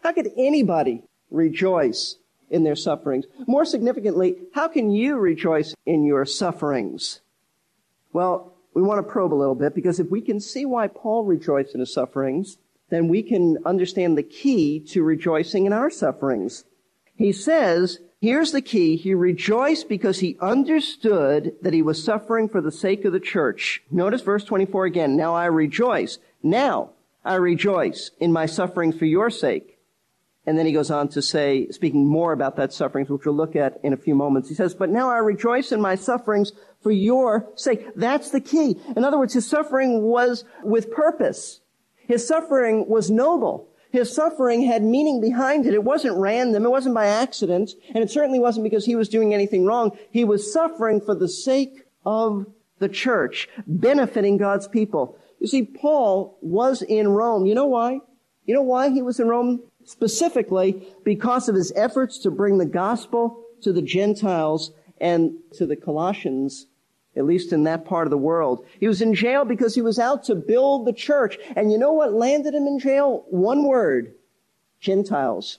How 0.04 0.14
could 0.14 0.32
anybody 0.38 1.04
rejoice 1.30 2.16
in 2.50 2.64
their 2.64 2.76
sufferings? 2.76 3.26
More 3.48 3.66
significantly, 3.66 4.38
how 4.54 4.68
can 4.68 4.92
you 4.92 5.18
rejoice 5.18 5.76
in 5.86 6.06
your 6.06 6.26
sufferings? 6.26 7.22
Well, 8.14 8.54
we 8.74 8.82
want 8.82 9.06
to 9.06 9.12
probe 9.12 9.34
a 9.34 9.36
little 9.36 9.56
bit 9.56 9.76
because 9.76 10.00
if 10.00 10.10
we 10.10 10.22
can 10.22 10.40
see 10.40 10.66
why 10.66 10.88
Paul 10.88 11.26
rejoiced 11.26 11.74
in 11.74 11.80
his 11.80 11.94
sufferings, 11.94 12.58
then 12.90 13.08
we 13.08 13.22
can 13.22 13.58
understand 13.66 14.18
the 14.18 14.24
key 14.24 14.80
to 14.80 15.04
rejoicing 15.04 15.66
in 15.66 15.74
our 15.74 15.90
sufferings. 15.90 16.64
He 17.16 17.32
says, 17.32 18.00
here's 18.22 18.52
the 18.52 18.62
key. 18.62 18.96
He 18.96 19.14
rejoiced 19.14 19.90
because 19.90 20.20
he 20.20 20.38
understood 20.40 21.56
that 21.62 21.74
he 21.74 21.82
was 21.82 22.04
suffering 22.04 22.48
for 22.48 22.62
the 22.62 22.72
sake 22.72 23.06
of 23.06 23.14
the 23.14 23.20
church. 23.20 23.84
Notice 23.92 24.22
verse 24.22 24.44
24 24.46 24.86
again. 24.86 25.18
Now 25.18 25.36
I 25.36 25.46
rejoice. 25.46 26.20
Now 26.42 26.92
I 27.26 27.36
rejoice 27.36 28.12
in 28.20 28.32
my 28.32 28.46
sufferings 28.46 28.98
for 28.98 29.06
your 29.06 29.30
sake 29.30 29.79
and 30.50 30.58
then 30.58 30.66
he 30.66 30.72
goes 30.72 30.90
on 30.90 31.10
to 31.10 31.22
say, 31.22 31.68
speaking 31.70 32.08
more 32.08 32.34
about 32.34 32.56
that 32.56 32.74
sufferings, 32.74 33.08
which 33.08 33.24
we'll 33.24 33.36
look 33.36 33.56
at 33.56 33.80
in 33.84 33.94
a 33.94 33.98
few 33.98 34.16
moments. 34.16 34.50
He 34.50 34.56
says, 34.56 34.74
but 34.74 34.90
now 34.90 35.08
I 35.08 35.18
rejoice 35.18 35.72
in 35.72 35.80
my 35.80 35.94
sufferings 35.94 36.54
for 36.82 36.90
your 36.90 37.48
sake. 37.54 37.86
That's 37.96 38.32
the 38.32 38.42
key. 38.42 38.82
In 38.98 39.04
other 39.04 39.20
words, 39.20 39.36
his 39.36 39.46
suffering 39.46 40.02
was 40.02 40.46
with 40.64 40.90
purpose. 40.90 41.62
His 41.98 42.28
suffering 42.28 42.90
was 42.90 43.12
noble. 43.12 43.70
His 43.92 44.12
suffering 44.12 44.64
had 44.64 44.82
meaning 44.82 45.22
behind 45.22 45.68
it. 45.68 45.76
It 45.76 45.84
wasn't 45.84 46.18
random. 46.18 46.66
It 46.66 46.72
wasn't 46.72 46.96
by 46.96 47.06
accident. 47.06 47.74
And 47.94 48.04
it 48.04 48.10
certainly 48.10 48.40
wasn't 48.40 48.64
because 48.64 48.86
he 48.86 48.96
was 48.96 49.08
doing 49.08 49.36
anything 49.36 49.68
wrong. 49.68 49.96
He 50.10 50.24
was 50.24 50.52
suffering 50.52 51.00
for 51.00 51.14
the 51.14 51.30
sake 51.30 51.86
of 52.08 52.48
the 52.80 52.90
church, 52.90 53.48
benefiting 53.68 54.38
God's 54.38 54.68
people. 54.68 55.16
You 55.40 55.46
see, 55.46 55.62
Paul 55.62 56.40
was 56.42 56.82
in 56.82 57.10
Rome. 57.10 57.46
You 57.46 57.54
know 57.54 57.68
why? 57.68 58.00
You 58.48 58.56
know 58.56 58.64
why 58.64 58.90
he 58.90 59.04
was 59.04 59.20
in 59.20 59.28
Rome? 59.28 59.62
Specifically 59.90 60.88
because 61.04 61.50
of 61.50 61.56
his 61.56 61.74
efforts 61.76 62.20
to 62.20 62.30
bring 62.30 62.60
the 62.60 62.66
gospel 62.66 63.44
to 63.62 63.74
the 63.74 63.82
Gentiles 63.82 64.72
and 65.02 65.34
to 65.54 65.66
the 65.66 65.76
Colossians, 65.76 66.68
at 67.16 67.26
least 67.26 67.52
in 67.52 67.64
that 67.64 67.86
part 67.86 68.06
of 68.06 68.12
the 68.12 68.18
world. 68.18 68.64
He 68.80 68.88
was 68.88 69.02
in 69.02 69.16
jail 69.16 69.46
because 69.46 69.74
he 69.74 69.82
was 69.82 69.98
out 69.98 70.24
to 70.26 70.36
build 70.36 70.86
the 70.86 70.94
church. 70.94 71.40
And 71.56 71.72
you 71.72 71.80
know 71.80 71.92
what 71.92 72.14
landed 72.14 72.54
him 72.54 72.68
in 72.68 72.78
jail? 72.78 73.26
One 73.30 73.64
word. 73.64 74.14
Gentiles. 74.80 75.58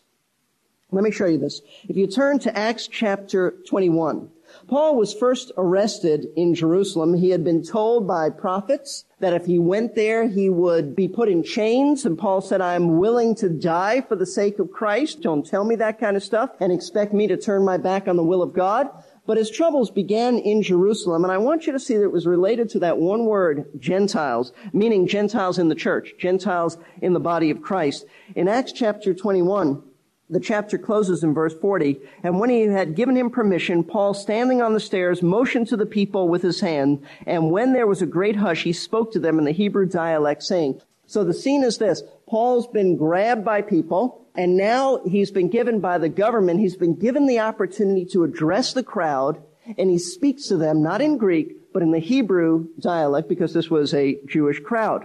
Let 0.93 1.03
me 1.03 1.11
show 1.11 1.27
you 1.27 1.39
this. 1.39 1.61
If 1.89 1.97
you 1.97 2.07
turn 2.07 2.39
to 2.41 2.57
Acts 2.57 2.87
chapter 2.87 3.55
21, 3.67 4.31
Paul 4.69 4.97
was 4.97 5.15
first 5.15 5.53
arrested 5.57 6.27
in 6.37 6.55
Jerusalem. 6.55 7.15
He 7.15 7.31
had 7.31 7.45
been 7.45 7.63
told 7.63 8.07
by 8.07 8.31
prophets 8.31 9.05
that 9.21 9.33
if 9.33 9.47
he 9.47 9.59
went 9.59 9.95
there, 9.95 10.29
he 10.29 10.49
would 10.49 10.97
be 10.97 11.09
put 11.09 11.29
in 11.29 11.43
chains. 11.43 12.05
And 12.05 12.19
Paul 12.19 12.41
said, 12.41 12.61
I'm 12.61 12.99
willing 12.99 13.35
to 13.37 13.49
die 13.49 14.01
for 14.01 14.17
the 14.17 14.27
sake 14.27 14.59
of 14.59 14.71
Christ. 14.71 15.21
Don't 15.21 15.47
tell 15.47 15.65
me 15.65 15.77
that 15.77 15.99
kind 15.99 16.17
of 16.17 16.23
stuff 16.23 16.51
and 16.61 16.73
expect 16.73 17.13
me 17.13 17.27
to 17.27 17.37
turn 17.37 17.65
my 17.65 17.77
back 17.77 18.09
on 18.09 18.17
the 18.17 18.25
will 18.25 18.43
of 18.43 18.53
God. 18.53 18.89
But 19.27 19.37
his 19.37 19.51
troubles 19.51 19.91
began 19.91 20.39
in 20.39 20.63
Jerusalem, 20.63 21.23
and 21.23 21.33
I 21.33 21.39
want 21.39 21.67
you 21.67 21.73
to 21.73 21.79
see 21.79 21.97
that 21.97 22.03
it 22.03 22.11
was 22.11 22.27
related 22.27 22.69
to 22.71 22.81
that 22.81 22.99
one 22.99 23.27
word, 23.27 23.67
Gentiles, 23.79 24.53
meaning 24.73 25.07
Gentiles 25.07 25.59
in 25.59 25.69
the 25.69 25.75
church, 25.75 26.15
Gentiles 26.19 26.79
in 27.01 27.13
the 27.13 27.21
body 27.21 27.51
of 27.51 27.63
Christ. 27.63 28.07
In 28.35 28.49
Acts 28.49 28.73
chapter 28.73 29.15
21, 29.15 29.83
the 30.31 30.41
chapter 30.41 30.79
closes 30.79 31.23
in 31.25 31.35
verse 31.35 31.55
40. 31.61 32.01
And 32.23 32.39
when 32.39 32.51
he 32.51 32.63
had 32.63 32.95
given 32.95 33.17
him 33.17 33.31
permission, 33.31 33.85
Paul, 33.85 34.15
standing 34.15 34.63
on 34.63 34.75
the 34.75 34.81
stairs, 34.81 35.23
motioned 35.23 35.69
to 35.69 35.77
the 35.77 35.87
people 35.87 36.29
with 36.29 36.43
his 36.43 36.61
hand. 36.61 37.03
And 37.27 37.51
when 37.51 37.73
there 37.73 37.87
was 37.87 38.01
a 38.01 38.07
great 38.07 38.37
hush, 38.37 38.63
he 38.63 38.73
spoke 38.73 39.13
to 39.13 39.19
them 39.19 39.39
in 39.39 39.45
the 39.45 39.53
Hebrew 39.53 39.87
dialect, 39.87 40.43
saying, 40.43 40.81
so 41.07 41.25
the 41.25 41.35
scene 41.35 41.65
is 41.65 41.79
this. 41.79 42.05
Paul's 42.29 42.69
been 42.69 42.97
grabbed 42.97 43.45
by 43.45 43.63
people, 43.63 44.29
and 44.37 44.57
now 44.57 45.01
he's 45.05 45.33
been 45.33 45.49
given 45.49 45.81
by 45.81 45.99
the 45.99 46.09
government, 46.09 46.61
he's 46.61 46.77
been 46.77 46.95
given 46.95 47.27
the 47.27 47.41
opportunity 47.41 48.05
to 48.13 48.23
address 48.23 48.73
the 48.73 48.85
crowd, 48.85 49.43
and 49.77 49.91
he 49.91 49.99
speaks 49.99 50.47
to 50.47 50.57
them, 50.57 50.85
not 50.85 51.01
in 51.01 51.19
Greek, 51.19 51.73
but 51.73 51.83
in 51.83 51.91
the 51.91 51.99
Hebrew 51.99 52.69
dialect, 52.79 53.29
because 53.29 53.53
this 53.53 53.69
was 53.69 53.93
a 53.93 54.21
Jewish 54.27 54.61
crowd. 54.61 55.05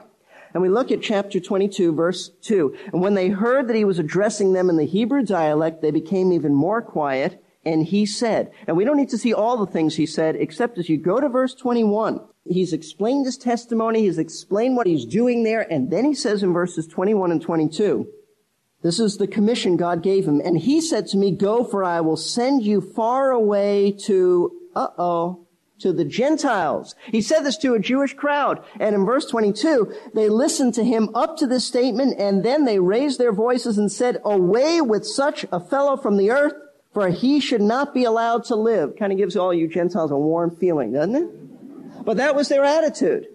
And 0.55 0.61
we 0.61 0.69
look 0.69 0.89
at 0.89 1.01
chapter 1.01 1.41
22, 1.41 1.91
verse 1.91 2.29
2. 2.43 2.77
And 2.93 3.01
when 3.01 3.13
they 3.13 3.27
heard 3.27 3.67
that 3.67 3.75
he 3.75 3.83
was 3.83 3.99
addressing 3.99 4.53
them 4.53 4.69
in 4.69 4.77
the 4.77 4.85
Hebrew 4.85 5.21
dialect, 5.21 5.81
they 5.81 5.91
became 5.91 6.31
even 6.31 6.53
more 6.55 6.81
quiet. 6.81 7.43
And 7.65 7.85
he 7.85 8.05
said, 8.05 8.51
and 8.65 8.77
we 8.77 8.85
don't 8.85 8.95
need 8.95 9.09
to 9.09 9.17
see 9.17 9.33
all 9.33 9.57
the 9.57 9.69
things 9.69 9.97
he 9.97 10.05
said, 10.05 10.37
except 10.37 10.77
as 10.77 10.87
you 10.87 10.97
go 10.97 11.19
to 11.19 11.27
verse 11.27 11.53
21, 11.55 12.21
he's 12.45 12.71
explained 12.71 13.25
his 13.25 13.37
testimony, 13.37 14.03
he's 14.03 14.17
explained 14.17 14.77
what 14.77 14.87
he's 14.87 15.03
doing 15.03 15.43
there, 15.43 15.61
and 15.69 15.91
then 15.91 16.05
he 16.05 16.13
says 16.13 16.41
in 16.41 16.53
verses 16.53 16.87
21 16.87 17.33
and 17.33 17.41
22, 17.41 18.07
this 18.81 18.97
is 18.97 19.17
the 19.17 19.27
commission 19.27 19.75
God 19.75 20.01
gave 20.01 20.25
him. 20.25 20.39
And 20.39 20.57
he 20.57 20.79
said 20.79 21.07
to 21.07 21.17
me, 21.17 21.31
go 21.31 21.65
for 21.65 21.83
I 21.83 21.99
will 21.99 22.15
send 22.15 22.63
you 22.63 22.79
far 22.79 23.31
away 23.31 23.91
to, 24.05 24.51
uh-oh, 24.73 25.44
to 25.79 25.91
the 25.91 26.05
Gentiles. 26.05 26.95
He 27.05 27.21
said 27.21 27.41
this 27.41 27.57
to 27.57 27.73
a 27.73 27.79
Jewish 27.79 28.13
crowd. 28.13 28.63
And 28.79 28.95
in 28.95 29.05
verse 29.05 29.25
22, 29.25 29.93
they 30.13 30.29
listened 30.29 30.73
to 30.75 30.83
him 30.83 31.09
up 31.13 31.37
to 31.37 31.47
this 31.47 31.65
statement 31.65 32.19
and 32.19 32.43
then 32.43 32.65
they 32.65 32.79
raised 32.79 33.19
their 33.19 33.33
voices 33.33 33.77
and 33.77 33.91
said, 33.91 34.21
away 34.23 34.81
with 34.81 35.05
such 35.05 35.45
a 35.51 35.59
fellow 35.59 35.97
from 35.97 36.17
the 36.17 36.31
earth, 36.31 36.53
for 36.93 37.09
he 37.09 37.39
should 37.39 37.61
not 37.61 37.93
be 37.93 38.05
allowed 38.05 38.45
to 38.45 38.55
live. 38.55 38.95
Kind 38.97 39.11
of 39.11 39.17
gives 39.17 39.35
all 39.35 39.53
you 39.53 39.67
Gentiles 39.67 40.11
a 40.11 40.17
warm 40.17 40.55
feeling, 40.55 40.93
doesn't 40.93 41.15
it? 41.15 42.05
But 42.05 42.17
that 42.17 42.35
was 42.35 42.47
their 42.47 42.63
attitude. 42.63 43.27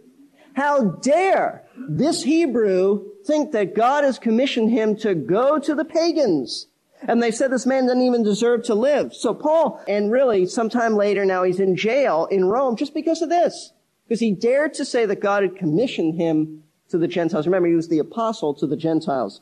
How 0.55 0.85
dare 0.85 1.65
this 1.77 2.23
Hebrew 2.23 3.05
think 3.27 3.53
that 3.53 3.75
God 3.75 4.03
has 4.05 4.19
commissioned 4.19 4.71
him 4.71 4.97
to 4.97 5.15
go 5.15 5.59
to 5.59 5.75
the 5.75 5.85
pagans 5.85 6.67
and 7.09 7.23
they 7.23 7.31
said 7.31 7.51
this 7.51 7.67
man 7.67 7.87
doesn't 7.87 8.03
even 8.03 8.23
deserve 8.23 8.65
to 8.65 8.75
live. 8.75 9.15
So 9.15 9.35
Paul, 9.35 9.83
and 9.89 10.11
really 10.11 10.47
sometime 10.47 10.95
later 10.95 11.25
now 11.25 11.43
he's 11.43 11.61
in 11.61 11.77
jail 11.77 12.27
in 12.31 12.45
Rome 12.45 12.77
just 12.77 12.95
because 12.95 13.23
of 13.23 13.29
this. 13.29 13.73
Because 14.07 14.21
he 14.21 14.33
dared 14.33 14.75
to 14.75 14.85
say 14.85 15.07
that 15.07 15.21
God 15.21 15.43
had 15.43 15.57
commissioned 15.57 16.17
him 16.17 16.65
to 16.89 16.99
the 16.99 17.09
Gentiles. 17.09 17.47
Remember, 17.47 17.69
he 17.69 17.75
was 17.75 17.89
the 17.89 18.01
apostle 18.01 18.55
to 18.55 18.67
the 18.67 18.77
Gentiles. 18.77 19.41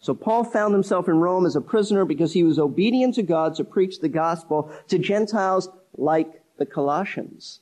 So 0.00 0.14
Paul 0.14 0.44
found 0.44 0.74
himself 0.74 1.08
in 1.08 1.18
Rome 1.18 1.44
as 1.44 1.56
a 1.56 1.60
prisoner 1.60 2.04
because 2.04 2.32
he 2.32 2.42
was 2.42 2.58
obedient 2.58 3.14
to 3.16 3.22
God 3.22 3.54
to 3.56 3.64
preach 3.64 4.00
the 4.00 4.08
gospel 4.08 4.72
to 4.88 4.98
Gentiles 4.98 5.68
like 5.96 6.42
the 6.56 6.66
Colossians. 6.66 7.60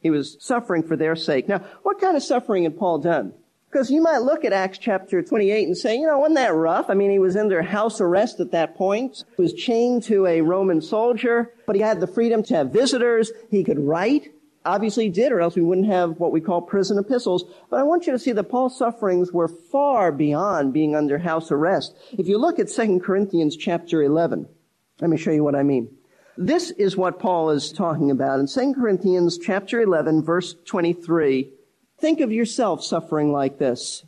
He 0.00 0.10
was 0.10 0.36
suffering 0.40 0.82
for 0.82 0.96
their 0.96 1.16
sake. 1.16 1.48
Now, 1.48 1.58
what 1.82 2.00
kind 2.00 2.16
of 2.16 2.22
suffering 2.22 2.64
had 2.64 2.78
Paul 2.78 2.98
done? 2.98 3.34
Because 3.70 3.88
you 3.88 4.02
might 4.02 4.22
look 4.22 4.44
at 4.44 4.52
Acts 4.52 4.78
chapter 4.78 5.22
28 5.22 5.68
and 5.68 5.76
say, 5.76 5.96
you 5.96 6.06
know, 6.06 6.18
wasn't 6.18 6.38
that 6.38 6.54
rough? 6.54 6.90
I 6.90 6.94
mean, 6.94 7.10
he 7.10 7.20
was 7.20 7.36
under 7.36 7.62
house 7.62 8.00
arrest 8.00 8.40
at 8.40 8.50
that 8.50 8.74
point. 8.74 9.22
He 9.36 9.42
was 9.42 9.52
chained 9.52 10.02
to 10.04 10.26
a 10.26 10.40
Roman 10.40 10.80
soldier, 10.80 11.52
but 11.66 11.76
he 11.76 11.82
had 11.82 12.00
the 12.00 12.08
freedom 12.08 12.42
to 12.44 12.56
have 12.56 12.72
visitors. 12.72 13.30
He 13.48 13.62
could 13.62 13.78
write. 13.78 14.32
Obviously 14.64 15.04
he 15.04 15.10
did, 15.10 15.30
or 15.30 15.40
else 15.40 15.54
we 15.54 15.62
wouldn't 15.62 15.86
have 15.86 16.18
what 16.18 16.32
we 16.32 16.40
call 16.40 16.60
prison 16.62 16.98
epistles. 16.98 17.44
But 17.70 17.78
I 17.78 17.84
want 17.84 18.06
you 18.06 18.12
to 18.12 18.18
see 18.18 18.32
that 18.32 18.50
Paul's 18.50 18.76
sufferings 18.76 19.32
were 19.32 19.48
far 19.48 20.10
beyond 20.10 20.72
being 20.72 20.96
under 20.96 21.18
house 21.18 21.52
arrest. 21.52 21.94
If 22.18 22.26
you 22.26 22.38
look 22.38 22.58
at 22.58 22.68
2 22.68 22.98
Corinthians 22.98 23.56
chapter 23.56 24.02
11, 24.02 24.48
let 25.00 25.10
me 25.10 25.16
show 25.16 25.30
you 25.30 25.44
what 25.44 25.54
I 25.54 25.62
mean. 25.62 25.88
This 26.36 26.70
is 26.72 26.96
what 26.96 27.20
Paul 27.20 27.50
is 27.50 27.72
talking 27.72 28.10
about 28.10 28.40
in 28.40 28.48
2 28.48 28.74
Corinthians 28.74 29.38
chapter 29.38 29.80
11 29.80 30.24
verse 30.24 30.56
23. 30.66 31.52
Think 32.00 32.20
of 32.20 32.32
yourself 32.32 32.82
suffering 32.82 33.30
like 33.30 33.58
this. 33.58 34.06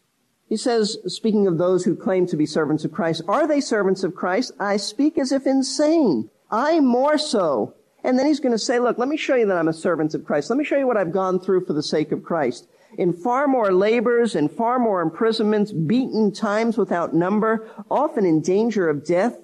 He 0.49 0.57
says, 0.57 0.99
speaking 1.07 1.47
of 1.47 1.59
those 1.59 1.85
who 1.85 1.95
claim 1.95 2.27
to 2.27 2.37
be 2.37 2.47
servants 2.47 2.85
of 2.85 2.93
Christ, 2.93 3.23
are 3.29 3.47
they 3.47 3.61
servants 3.61 4.03
of 4.03 4.15
Christ? 4.15 4.53
I 4.59 4.77
speak 4.77 5.19
as 5.19 5.33
if 5.33 5.47
insane. 5.47 6.31
I 6.51 6.81
more 6.81 7.19
so. 7.19 7.75
And 8.05 8.19
then 8.19 8.27
he's 8.27 8.41
going 8.41 8.53
to 8.53 8.59
say, 8.59 8.79
look, 8.79 8.99
let 8.99 9.09
me 9.09 9.17
show 9.17 9.35
you 9.35 9.47
that 9.47 9.57
I'm 9.57 9.69
a 9.69 9.73
servant 9.73 10.15
of 10.15 10.25
Christ. 10.25 10.51
Let 10.51 10.59
me 10.59 10.65
show 10.65 10.77
you 10.77 10.87
what 10.87 10.97
I've 10.97 11.13
gone 11.13 11.39
through 11.39 11.67
for 11.67 11.73
the 11.73 11.83
sake 11.83 12.13
of 12.13 12.23
Christ. 12.23 12.67
In 12.99 13.13
far 13.13 13.47
more 13.47 13.73
labors 13.73 14.35
and 14.35 14.51
far 14.51 14.79
more 14.79 15.01
imprisonments, 15.01 15.73
beaten 15.73 16.33
times 16.33 16.77
without 16.77 17.15
number, 17.15 17.69
often 17.91 18.27
in 18.27 18.41
danger 18.41 18.89
of 18.89 19.05
death. 19.05 19.39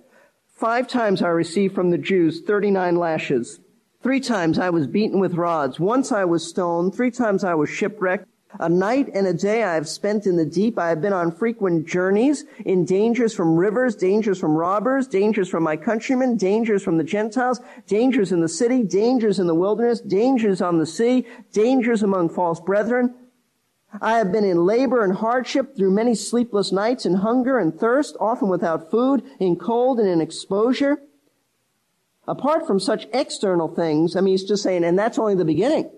Five 0.55 0.89
times 0.89 1.23
I 1.23 1.29
received 1.29 1.75
from 1.75 1.91
the 1.91 1.99
Jews 1.99 2.43
39 2.47 2.97
lashes. 2.97 3.61
Three 4.03 4.21
times 4.21 4.59
I 4.59 4.71
was 4.71 4.87
beaten 4.87 5.21
with 5.21 5.35
rods. 5.35 5.81
Once 5.81 6.13
I 6.13 6.25
was 6.25 6.47
stoned. 6.47 6.95
Three 6.95 7.11
times 7.11 7.45
I 7.45 7.55
was 7.55 7.71
shipwrecked. 7.71 8.27
A 8.59 8.69
night 8.69 9.11
and 9.13 9.27
a 9.27 9.35
day 9.35 9.63
I 9.63 9.75
have 9.75 9.87
spent 9.87 10.27
in 10.27 10.37
the 10.37 10.47
deep. 10.47 10.79
I 10.79 10.89
have 10.89 11.03
been 11.03 11.13
on 11.13 11.33
frequent 11.33 11.87
journeys 11.87 12.45
in 12.65 12.87
dangers 12.87 13.35
from 13.35 13.57
rivers, 13.57 13.95
dangers 13.95 14.39
from 14.39 14.57
robbers, 14.57 15.07
dangers 15.07 15.51
from 15.51 15.63
my 15.63 15.77
countrymen, 15.77 16.37
dangers 16.37 16.83
from 16.83 16.97
the 16.97 17.05
Gentiles, 17.05 17.61
dangers 17.87 18.33
in 18.33 18.41
the 18.41 18.49
city, 18.49 18.83
dangers 18.83 19.39
in 19.39 19.47
the 19.47 19.55
wilderness, 19.55 20.01
dangers 20.01 20.63
on 20.63 20.79
the 20.79 20.87
sea, 20.87 21.27
dangers 21.53 22.03
among 22.03 22.31
false 22.31 22.59
brethren. 22.59 23.15
I 24.01 24.17
have 24.19 24.33
been 24.33 24.45
in 24.45 24.65
labor 24.65 25.05
and 25.05 25.15
hardship 25.15 25.77
through 25.77 25.91
many 25.91 26.15
sleepless 26.15 26.73
nights 26.73 27.05
in 27.05 27.15
hunger 27.15 27.59
and 27.59 27.79
thirst, 27.79 28.17
often 28.19 28.49
without 28.49 28.91
food, 28.91 29.23
in 29.39 29.57
cold 29.57 30.01
and 30.01 30.09
in 30.09 30.23
exposure. 30.23 31.03
Apart 32.27 32.67
from 32.67 32.81
such 32.81 33.09
external 33.13 33.69
things, 33.69 34.17
I 34.17 34.21
mean, 34.21 34.33
he's 34.33 34.45
just 34.45 34.63
saying, 34.63 34.85
and 34.85 34.99
that's 34.99 35.19
only 35.19 35.35
the 35.35 35.45
beginning. 35.45 35.91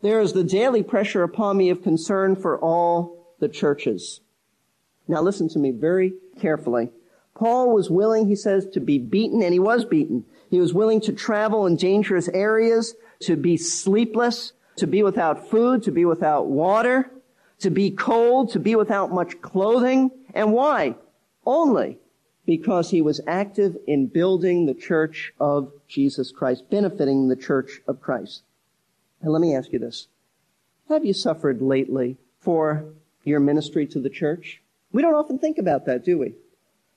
There 0.00 0.20
is 0.20 0.32
the 0.32 0.44
daily 0.44 0.82
pressure 0.82 1.22
upon 1.22 1.56
me 1.56 1.70
of 1.70 1.82
concern 1.82 2.36
for 2.36 2.58
all 2.58 3.34
the 3.40 3.48
churches. 3.48 4.20
Now 5.08 5.22
listen 5.22 5.48
to 5.50 5.58
me 5.58 5.70
very 5.70 6.12
carefully. 6.40 6.90
Paul 7.34 7.72
was 7.72 7.90
willing, 7.90 8.28
he 8.28 8.36
says, 8.36 8.66
to 8.72 8.80
be 8.80 8.98
beaten, 8.98 9.42
and 9.42 9.52
he 9.52 9.58
was 9.58 9.84
beaten. 9.84 10.24
He 10.50 10.60
was 10.60 10.74
willing 10.74 11.00
to 11.02 11.12
travel 11.12 11.66
in 11.66 11.76
dangerous 11.76 12.28
areas, 12.28 12.94
to 13.20 13.36
be 13.36 13.56
sleepless, 13.56 14.52
to 14.76 14.86
be 14.86 15.02
without 15.02 15.48
food, 15.48 15.82
to 15.84 15.92
be 15.92 16.04
without 16.04 16.46
water, 16.46 17.10
to 17.60 17.70
be 17.70 17.90
cold, 17.90 18.50
to 18.52 18.60
be 18.60 18.76
without 18.76 19.12
much 19.12 19.40
clothing. 19.40 20.10
And 20.34 20.52
why? 20.52 20.96
Only 21.44 21.98
because 22.46 22.90
he 22.90 23.02
was 23.02 23.20
active 23.26 23.76
in 23.86 24.06
building 24.06 24.66
the 24.66 24.74
church 24.74 25.32
of 25.38 25.72
Jesus 25.86 26.32
Christ, 26.32 26.70
benefiting 26.70 27.28
the 27.28 27.36
church 27.36 27.80
of 27.86 28.00
Christ. 28.00 28.42
And 29.20 29.32
let 29.32 29.40
me 29.40 29.54
ask 29.54 29.72
you 29.72 29.78
this. 29.78 30.08
Have 30.88 31.04
you 31.04 31.12
suffered 31.12 31.60
lately 31.60 32.16
for 32.40 32.84
your 33.24 33.40
ministry 33.40 33.86
to 33.88 34.00
the 34.00 34.10
church? 34.10 34.62
We 34.92 35.02
don't 35.02 35.14
often 35.14 35.38
think 35.38 35.58
about 35.58 35.86
that, 35.86 36.04
do 36.04 36.18
we? 36.18 36.34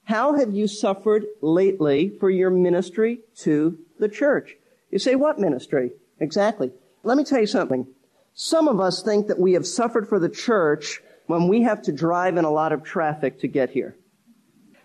How 0.05 0.33
have 0.35 0.53
you 0.53 0.67
suffered 0.67 1.25
lately 1.41 2.09
for 2.19 2.29
your 2.29 2.49
ministry 2.49 3.19
to 3.39 3.77
the 3.99 4.09
church? 4.09 4.55
You 4.89 4.99
say, 4.99 5.15
what 5.15 5.39
ministry? 5.39 5.91
Exactly. 6.19 6.71
Let 7.03 7.17
me 7.17 7.23
tell 7.23 7.39
you 7.39 7.47
something. 7.47 7.87
Some 8.33 8.67
of 8.67 8.79
us 8.79 9.03
think 9.03 9.27
that 9.27 9.39
we 9.39 9.53
have 9.53 9.67
suffered 9.67 10.07
for 10.07 10.19
the 10.19 10.29
church 10.29 11.01
when 11.27 11.47
we 11.47 11.63
have 11.63 11.81
to 11.83 11.91
drive 11.91 12.37
in 12.37 12.45
a 12.45 12.51
lot 12.51 12.71
of 12.71 12.83
traffic 12.83 13.39
to 13.39 13.47
get 13.47 13.71
here. 13.71 13.95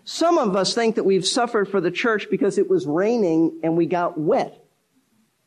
Some 0.03 0.37
of 0.37 0.55
us 0.55 0.73
think 0.73 0.95
that 0.95 1.03
we've 1.03 1.25
suffered 1.25 1.67
for 1.67 1.81
the 1.81 1.91
church 1.91 2.27
because 2.29 2.57
it 2.57 2.69
was 2.69 2.85
raining 2.85 3.59
and 3.63 3.75
we 3.75 3.85
got 3.85 4.17
wet. 4.17 4.63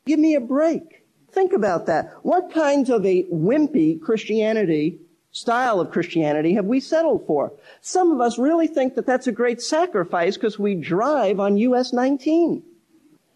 Give 0.04 0.18
me 0.18 0.34
a 0.34 0.40
break. 0.40 0.99
Think 1.32 1.52
about 1.52 1.86
that. 1.86 2.12
What 2.22 2.52
kinds 2.52 2.90
of 2.90 3.06
a 3.06 3.24
wimpy 3.24 4.00
Christianity, 4.00 5.00
style 5.32 5.80
of 5.80 5.90
Christianity 5.90 6.54
have 6.54 6.64
we 6.64 6.80
settled 6.80 7.26
for? 7.26 7.52
Some 7.80 8.10
of 8.10 8.20
us 8.20 8.38
really 8.38 8.66
think 8.66 8.94
that 8.96 9.06
that's 9.06 9.26
a 9.26 9.32
great 9.32 9.62
sacrifice 9.62 10.36
because 10.36 10.58
we 10.58 10.74
drive 10.74 11.38
on 11.38 11.56
US 11.56 11.92
19. 11.92 12.62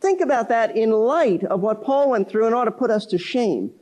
Think 0.01 0.21
about 0.21 0.49
that 0.49 0.77
in 0.77 0.91
light 0.91 1.45
of 1.45 1.61
what 1.61 1.85
Paul 1.85 2.11
went 2.11 2.29
through 2.29 2.47
and 2.47 2.55
ought 2.55 2.65
to 2.65 2.73
put 2.73 2.91
us 2.91 3.07
to 3.07 3.19
shame. 3.19 3.73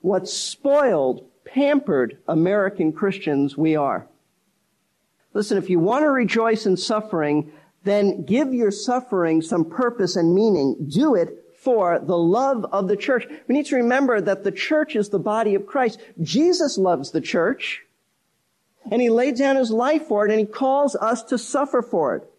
What 0.00 0.28
spoiled, 0.28 1.24
pampered 1.44 2.18
American 2.28 2.92
Christians 2.92 3.56
we 3.56 3.76
are. 3.76 4.06
Listen, 5.32 5.56
if 5.56 5.70
you 5.70 5.78
want 5.78 6.02
to 6.02 6.10
rejoice 6.10 6.66
in 6.66 6.76
suffering, 6.76 7.52
then 7.84 8.24
give 8.24 8.52
your 8.52 8.70
suffering 8.70 9.40
some 9.40 9.64
purpose 9.64 10.16
and 10.16 10.34
meaning. 10.34 10.88
Do 10.90 11.14
it 11.14 11.45
for 11.66 11.98
the 11.98 12.16
love 12.16 12.64
of 12.70 12.86
the 12.86 12.96
church. 12.96 13.26
We 13.48 13.56
need 13.56 13.66
to 13.66 13.74
remember 13.74 14.20
that 14.20 14.44
the 14.44 14.52
church 14.52 14.94
is 14.94 15.08
the 15.08 15.18
body 15.18 15.56
of 15.56 15.66
Christ. 15.66 15.98
Jesus 16.22 16.78
loves 16.78 17.10
the 17.10 17.20
church 17.20 17.82
and 18.88 19.02
he 19.02 19.10
laid 19.10 19.36
down 19.36 19.56
his 19.56 19.72
life 19.72 20.06
for 20.06 20.24
it 20.24 20.30
and 20.30 20.38
he 20.38 20.46
calls 20.46 20.94
us 20.94 21.24
to 21.24 21.36
suffer 21.36 21.82
for 21.82 22.14
it. 22.14 22.30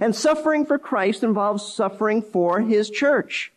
And 0.00 0.16
suffering 0.16 0.64
for 0.64 0.78
Christ 0.78 1.22
involves 1.22 1.70
suffering 1.70 2.22
for 2.22 2.62
his 2.62 2.88
church. 2.88 3.52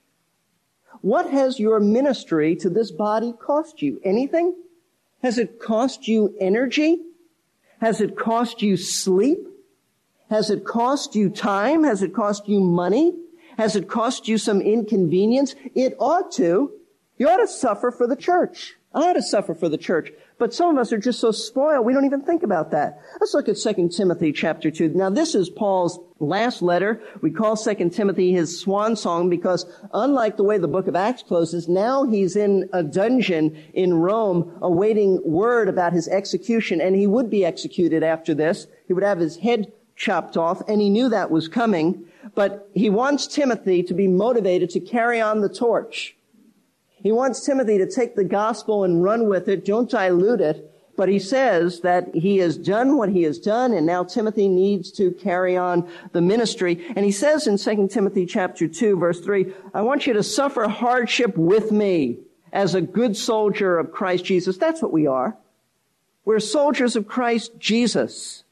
What 0.99 1.29
has 1.31 1.61
your 1.61 1.79
ministry 1.79 2.57
to 2.57 2.69
this 2.69 2.91
body 2.91 3.33
cost 3.39 3.81
you? 3.81 4.01
Anything? 4.03 4.53
Has 5.23 5.37
it 5.37 5.61
cost 5.61 6.09
you 6.09 6.35
energy? 6.41 6.99
Has 7.79 8.01
it 8.01 8.17
cost 8.17 8.61
you 8.61 8.75
sleep? 8.75 9.47
Has 10.29 10.49
it 10.49 10.65
cost 10.65 11.15
you 11.15 11.29
time? 11.29 11.85
Has 11.85 12.03
it 12.03 12.13
cost 12.13 12.49
you 12.49 12.59
money? 12.59 13.13
Has 13.57 13.75
it 13.75 13.87
cost 13.87 14.27
you 14.27 14.37
some 14.37 14.61
inconvenience? 14.61 15.55
It 15.73 15.95
ought 15.99 16.31
to. 16.33 16.71
You 17.17 17.29
ought 17.29 17.37
to 17.37 17.47
suffer 17.47 17.91
for 17.91 18.07
the 18.07 18.15
church. 18.15 18.75
I 18.93 19.09
ought 19.09 19.13
to 19.13 19.21
suffer 19.21 19.53
for 19.53 19.67
the 19.67 19.77
church. 19.77 20.11
But 20.37 20.53
some 20.53 20.71
of 20.71 20.77
us 20.77 20.91
are 20.91 20.97
just 20.97 21.19
so 21.19 21.31
spoiled, 21.31 21.85
we 21.85 21.93
don't 21.93 22.05
even 22.05 22.21
think 22.21 22.43
about 22.43 22.71
that. 22.71 22.99
Let's 23.19 23.33
look 23.33 23.47
at 23.47 23.57
2 23.57 23.89
Timothy 23.89 24.33
chapter 24.33 24.69
2. 24.71 24.89
Now 24.89 25.09
this 25.09 25.35
is 25.35 25.49
Paul's 25.49 25.99
last 26.19 26.61
letter. 26.61 27.01
We 27.21 27.31
call 27.31 27.55
2 27.55 27.89
Timothy 27.89 28.31
his 28.31 28.59
swan 28.59 28.95
song 28.95 29.29
because 29.29 29.65
unlike 29.93 30.35
the 30.35 30.43
way 30.43 30.57
the 30.57 30.67
book 30.67 30.87
of 30.87 30.95
Acts 30.95 31.23
closes, 31.23 31.69
now 31.69 32.03
he's 32.03 32.35
in 32.35 32.69
a 32.73 32.83
dungeon 32.83 33.61
in 33.73 33.93
Rome 33.93 34.57
awaiting 34.61 35.21
word 35.23 35.69
about 35.69 35.93
his 35.93 36.07
execution 36.07 36.81
and 36.81 36.95
he 36.95 37.07
would 37.07 37.29
be 37.29 37.45
executed 37.45 38.03
after 38.03 38.33
this. 38.33 38.67
He 38.87 38.93
would 38.93 39.03
have 39.03 39.19
his 39.19 39.37
head 39.37 39.71
chopped 39.95 40.37
off 40.37 40.61
and 40.67 40.81
he 40.81 40.89
knew 40.89 41.09
that 41.09 41.31
was 41.31 41.47
coming 41.47 42.05
but 42.33 42.69
he 42.73 42.89
wants 42.89 43.27
Timothy 43.27 43.83
to 43.83 43.93
be 43.93 44.07
motivated 44.07 44.69
to 44.71 44.79
carry 44.79 45.21
on 45.21 45.41
the 45.41 45.49
torch. 45.49 46.15
He 47.01 47.11
wants 47.11 47.45
Timothy 47.45 47.77
to 47.77 47.89
take 47.89 48.15
the 48.15 48.23
gospel 48.23 48.83
and 48.83 49.03
run 49.03 49.27
with 49.27 49.47
it. 49.47 49.63
Don't 49.63 49.89
dilute 49.89 50.41
it 50.41 50.71
But 50.97 51.09
he 51.09 51.19
says 51.19 51.81
that 51.81 52.15
he 52.15 52.37
has 52.37 52.57
done 52.57 52.97
what 52.97 53.09
he 53.09 53.23
has 53.23 53.37
done 53.37 53.73
and 53.73 53.85
now 53.85 54.03
Timothy 54.03 54.47
needs 54.47 54.91
to 54.93 55.11
carry 55.11 55.57
on 55.57 55.87
the 56.13 56.21
ministry. 56.21 56.85
And 56.95 57.05
he 57.05 57.11
says 57.11 57.47
in 57.47 57.57
2 57.57 57.89
Timothy 57.89 58.25
chapter 58.25 58.67
2 58.67 58.97
verse 58.97 59.19
3, 59.19 59.53
I 59.73 59.81
want 59.81 60.07
you 60.07 60.13
to 60.13 60.23
suffer 60.23 60.67
hardship 60.67 61.37
with 61.37 61.71
me 61.71 62.19
as 62.53 62.73
a 62.73 62.81
good 62.81 63.17
soldier 63.17 63.77
of 63.77 63.91
Christ 63.91 64.23
Jesus. 64.23 64.57
That's 64.57 64.81
what 64.81 64.93
we 64.93 65.05
are. 65.05 65.35
We're 66.23 66.39
soldiers 66.39 66.95
of 66.95 67.07
Christ 67.07 67.59
Jesus. 67.59 68.44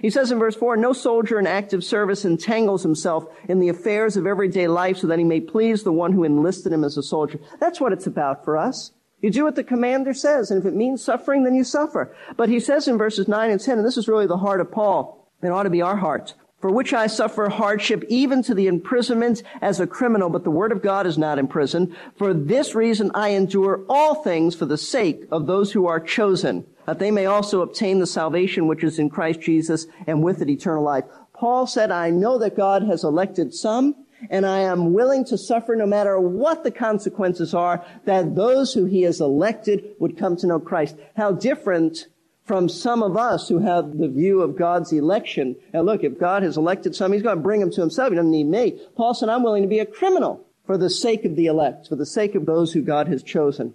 He 0.00 0.10
says 0.10 0.32
in 0.32 0.38
verse 0.38 0.56
4, 0.56 0.76
no 0.76 0.92
soldier 0.92 1.38
in 1.38 1.46
active 1.46 1.84
service 1.84 2.24
entangles 2.24 2.82
himself 2.82 3.26
in 3.48 3.60
the 3.60 3.68
affairs 3.68 4.16
of 4.16 4.26
everyday 4.26 4.66
life 4.66 4.98
so 4.98 5.06
that 5.06 5.18
he 5.18 5.24
may 5.24 5.40
please 5.40 5.82
the 5.82 5.92
one 5.92 6.12
who 6.12 6.24
enlisted 6.24 6.72
him 6.72 6.84
as 6.84 6.96
a 6.96 7.02
soldier. 7.02 7.38
That's 7.58 7.80
what 7.80 7.92
it's 7.92 8.06
about 8.06 8.44
for 8.44 8.56
us. 8.56 8.92
You 9.20 9.30
do 9.30 9.44
what 9.44 9.56
the 9.56 9.64
commander 9.64 10.14
says, 10.14 10.50
and 10.50 10.58
if 10.60 10.66
it 10.66 10.74
means 10.74 11.04
suffering, 11.04 11.44
then 11.44 11.54
you 11.54 11.64
suffer. 11.64 12.16
But 12.36 12.48
he 12.48 12.58
says 12.58 12.88
in 12.88 12.96
verses 12.96 13.28
9 13.28 13.50
and 13.50 13.60
10, 13.60 13.78
and 13.78 13.86
this 13.86 13.98
is 13.98 14.08
really 14.08 14.26
the 14.26 14.38
heart 14.38 14.62
of 14.62 14.72
Paul, 14.72 15.30
it 15.42 15.48
ought 15.48 15.64
to 15.64 15.70
be 15.70 15.82
our 15.82 15.96
heart, 15.96 16.34
for 16.60 16.70
which 16.70 16.92
I 16.92 17.06
suffer 17.06 17.48
hardship 17.48 18.04
even 18.08 18.42
to 18.44 18.54
the 18.54 18.66
imprisonment 18.66 19.42
as 19.60 19.80
a 19.80 19.86
criminal, 19.86 20.28
but 20.28 20.44
the 20.44 20.50
word 20.50 20.72
of 20.72 20.82
God 20.82 21.06
is 21.06 21.16
not 21.16 21.38
imprisoned. 21.38 21.96
For 22.16 22.34
this 22.34 22.74
reason 22.74 23.10
I 23.14 23.30
endure 23.30 23.84
all 23.88 24.16
things 24.16 24.54
for 24.54 24.66
the 24.66 24.76
sake 24.76 25.24
of 25.30 25.46
those 25.46 25.72
who 25.72 25.86
are 25.86 26.00
chosen, 26.00 26.66
that 26.86 26.98
they 26.98 27.10
may 27.10 27.26
also 27.26 27.62
obtain 27.62 27.98
the 27.98 28.06
salvation 28.06 28.66
which 28.66 28.84
is 28.84 28.98
in 28.98 29.08
Christ 29.08 29.40
Jesus 29.40 29.86
and 30.06 30.22
with 30.22 30.42
it 30.42 30.50
eternal 30.50 30.82
life. 30.82 31.04
Paul 31.32 31.66
said, 31.66 31.90
I 31.90 32.10
know 32.10 32.38
that 32.38 32.56
God 32.56 32.82
has 32.82 33.02
elected 33.02 33.54
some, 33.54 33.94
and 34.28 34.44
I 34.44 34.58
am 34.58 34.92
willing 34.92 35.24
to 35.26 35.38
suffer 35.38 35.74
no 35.74 35.86
matter 35.86 36.20
what 36.20 36.62
the 36.62 36.70
consequences 36.70 37.54
are, 37.54 37.82
that 38.04 38.34
those 38.34 38.74
who 38.74 38.84
he 38.84 39.02
has 39.02 39.22
elected 39.22 39.94
would 39.98 40.18
come 40.18 40.36
to 40.36 40.46
know 40.46 40.60
Christ. 40.60 40.96
How 41.16 41.32
different 41.32 42.08
from 42.50 42.68
some 42.68 43.00
of 43.00 43.16
us 43.16 43.48
who 43.48 43.60
have 43.60 43.96
the 43.96 44.08
view 44.08 44.42
of 44.42 44.58
God's 44.58 44.92
election. 44.92 45.54
Now 45.72 45.82
look, 45.82 46.02
if 46.02 46.18
God 46.18 46.42
has 46.42 46.56
elected 46.56 46.96
some, 46.96 47.12
he's 47.12 47.22
going 47.22 47.36
to 47.36 47.42
bring 47.42 47.60
them 47.60 47.70
to 47.70 47.80
himself. 47.80 48.10
He 48.10 48.16
doesn't 48.16 48.28
need 48.28 48.48
me. 48.48 48.80
Paul 48.96 49.14
said, 49.14 49.28
I'm 49.28 49.44
willing 49.44 49.62
to 49.62 49.68
be 49.68 49.78
a 49.78 49.86
criminal 49.86 50.44
for 50.66 50.76
the 50.76 50.90
sake 50.90 51.24
of 51.24 51.36
the 51.36 51.46
elect, 51.46 51.86
for 51.86 51.94
the 51.94 52.04
sake 52.04 52.34
of 52.34 52.46
those 52.46 52.72
who 52.72 52.82
God 52.82 53.06
has 53.06 53.22
chosen. 53.22 53.72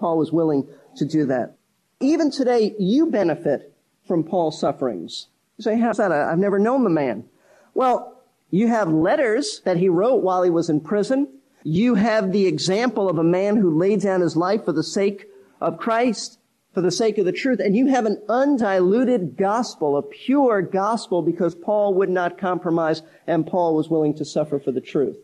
Paul 0.00 0.18
was 0.18 0.32
willing 0.32 0.66
to 0.96 1.04
do 1.04 1.26
that. 1.26 1.54
Even 2.00 2.32
today, 2.32 2.74
you 2.76 3.06
benefit 3.06 3.72
from 4.08 4.24
Paul's 4.24 4.58
sufferings. 4.58 5.28
You 5.56 5.62
say, 5.62 5.78
how's 5.78 5.98
that? 5.98 6.10
I've 6.10 6.40
never 6.40 6.58
known 6.58 6.82
the 6.82 6.90
man. 6.90 7.26
Well, 7.72 8.20
you 8.50 8.66
have 8.66 8.88
letters 8.88 9.60
that 9.64 9.76
he 9.76 9.88
wrote 9.88 10.24
while 10.24 10.42
he 10.42 10.50
was 10.50 10.68
in 10.68 10.80
prison. 10.80 11.28
You 11.62 11.94
have 11.94 12.32
the 12.32 12.46
example 12.46 13.08
of 13.08 13.18
a 13.18 13.22
man 13.22 13.58
who 13.58 13.78
laid 13.78 14.00
down 14.00 14.22
his 14.22 14.36
life 14.36 14.64
for 14.64 14.72
the 14.72 14.82
sake 14.82 15.26
of 15.60 15.78
Christ, 15.78 16.40
for 16.72 16.80
the 16.80 16.90
sake 16.90 17.18
of 17.18 17.24
the 17.24 17.32
truth. 17.32 17.60
And 17.60 17.76
you 17.76 17.86
have 17.88 18.06
an 18.06 18.22
undiluted 18.28 19.36
gospel, 19.36 19.96
a 19.96 20.02
pure 20.02 20.62
gospel 20.62 21.22
because 21.22 21.54
Paul 21.54 21.94
would 21.94 22.10
not 22.10 22.38
compromise 22.38 23.02
and 23.26 23.46
Paul 23.46 23.76
was 23.76 23.88
willing 23.88 24.14
to 24.16 24.24
suffer 24.24 24.58
for 24.58 24.72
the 24.72 24.80
truth. 24.80 25.16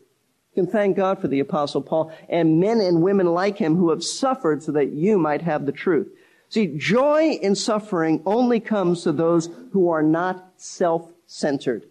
You 0.54 0.64
can 0.64 0.72
thank 0.72 0.96
God 0.96 1.20
for 1.20 1.28
the 1.28 1.40
apostle 1.40 1.82
Paul 1.82 2.12
and 2.28 2.60
men 2.60 2.80
and 2.80 3.02
women 3.02 3.26
like 3.26 3.58
him 3.58 3.76
who 3.76 3.90
have 3.90 4.02
suffered 4.02 4.62
so 4.62 4.72
that 4.72 4.92
you 4.92 5.18
might 5.18 5.42
have 5.42 5.66
the 5.66 5.72
truth. 5.72 6.08
See, 6.50 6.78
joy 6.78 7.38
in 7.42 7.54
suffering 7.54 8.22
only 8.24 8.58
comes 8.58 9.02
to 9.02 9.12
those 9.12 9.48
who 9.72 9.90
are 9.90 10.02
not 10.02 10.52
self-centered. 10.56 11.84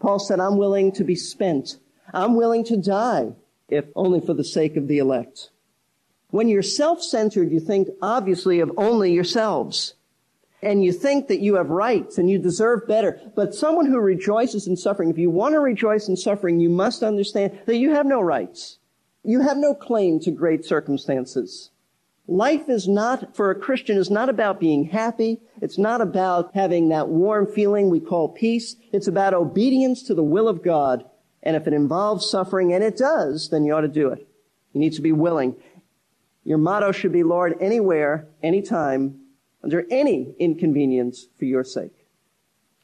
Paul 0.00 0.18
said, 0.18 0.40
I'm 0.40 0.56
willing 0.56 0.92
to 0.92 1.04
be 1.04 1.14
spent. 1.14 1.76
I'm 2.12 2.34
willing 2.34 2.64
to 2.64 2.76
die, 2.78 3.34
if 3.68 3.84
only 3.94 4.20
for 4.20 4.32
the 4.32 4.44
sake 4.44 4.76
of 4.76 4.88
the 4.88 4.98
elect. 4.98 5.50
When 6.30 6.48
you're 6.48 6.62
self-centered, 6.62 7.50
you 7.50 7.60
think 7.60 7.88
obviously 8.00 8.60
of 8.60 8.72
only 8.76 9.12
yourselves. 9.12 9.94
And 10.62 10.84
you 10.84 10.92
think 10.92 11.28
that 11.28 11.40
you 11.40 11.54
have 11.54 11.70
rights 11.70 12.18
and 12.18 12.28
you 12.28 12.38
deserve 12.38 12.86
better. 12.86 13.18
But 13.34 13.54
someone 13.54 13.86
who 13.86 13.98
rejoices 13.98 14.66
in 14.66 14.76
suffering, 14.76 15.08
if 15.08 15.16
you 15.16 15.30
want 15.30 15.54
to 15.54 15.60
rejoice 15.60 16.06
in 16.06 16.16
suffering, 16.16 16.60
you 16.60 16.68
must 16.68 17.02
understand 17.02 17.58
that 17.64 17.78
you 17.78 17.94
have 17.94 18.04
no 18.04 18.20
rights. 18.20 18.78
You 19.24 19.40
have 19.40 19.56
no 19.56 19.74
claim 19.74 20.20
to 20.20 20.30
great 20.30 20.64
circumstances. 20.64 21.70
Life 22.28 22.68
is 22.68 22.86
not, 22.86 23.34
for 23.34 23.50
a 23.50 23.58
Christian, 23.58 23.96
is 23.96 24.10
not 24.10 24.28
about 24.28 24.60
being 24.60 24.84
happy. 24.84 25.40
It's 25.60 25.78
not 25.78 26.00
about 26.00 26.50
having 26.54 26.90
that 26.90 27.08
warm 27.08 27.46
feeling 27.46 27.90
we 27.90 27.98
call 27.98 28.28
peace. 28.28 28.76
It's 28.92 29.08
about 29.08 29.34
obedience 29.34 30.02
to 30.04 30.14
the 30.14 30.22
will 30.22 30.46
of 30.46 30.62
God. 30.62 31.04
And 31.42 31.56
if 31.56 31.66
it 31.66 31.72
involves 31.72 32.30
suffering, 32.30 32.72
and 32.72 32.84
it 32.84 32.96
does, 32.96 33.48
then 33.48 33.64
you 33.64 33.74
ought 33.74 33.80
to 33.80 33.88
do 33.88 34.10
it. 34.10 34.28
You 34.72 34.80
need 34.80 34.92
to 34.92 35.02
be 35.02 35.10
willing. 35.10 35.56
Your 36.44 36.58
motto 36.58 36.92
should 36.92 37.12
be, 37.12 37.22
Lord, 37.22 37.56
anywhere, 37.60 38.28
anytime, 38.42 39.20
under 39.62 39.86
any 39.90 40.34
inconvenience 40.38 41.26
for 41.38 41.44
your 41.44 41.64
sake. 41.64 42.06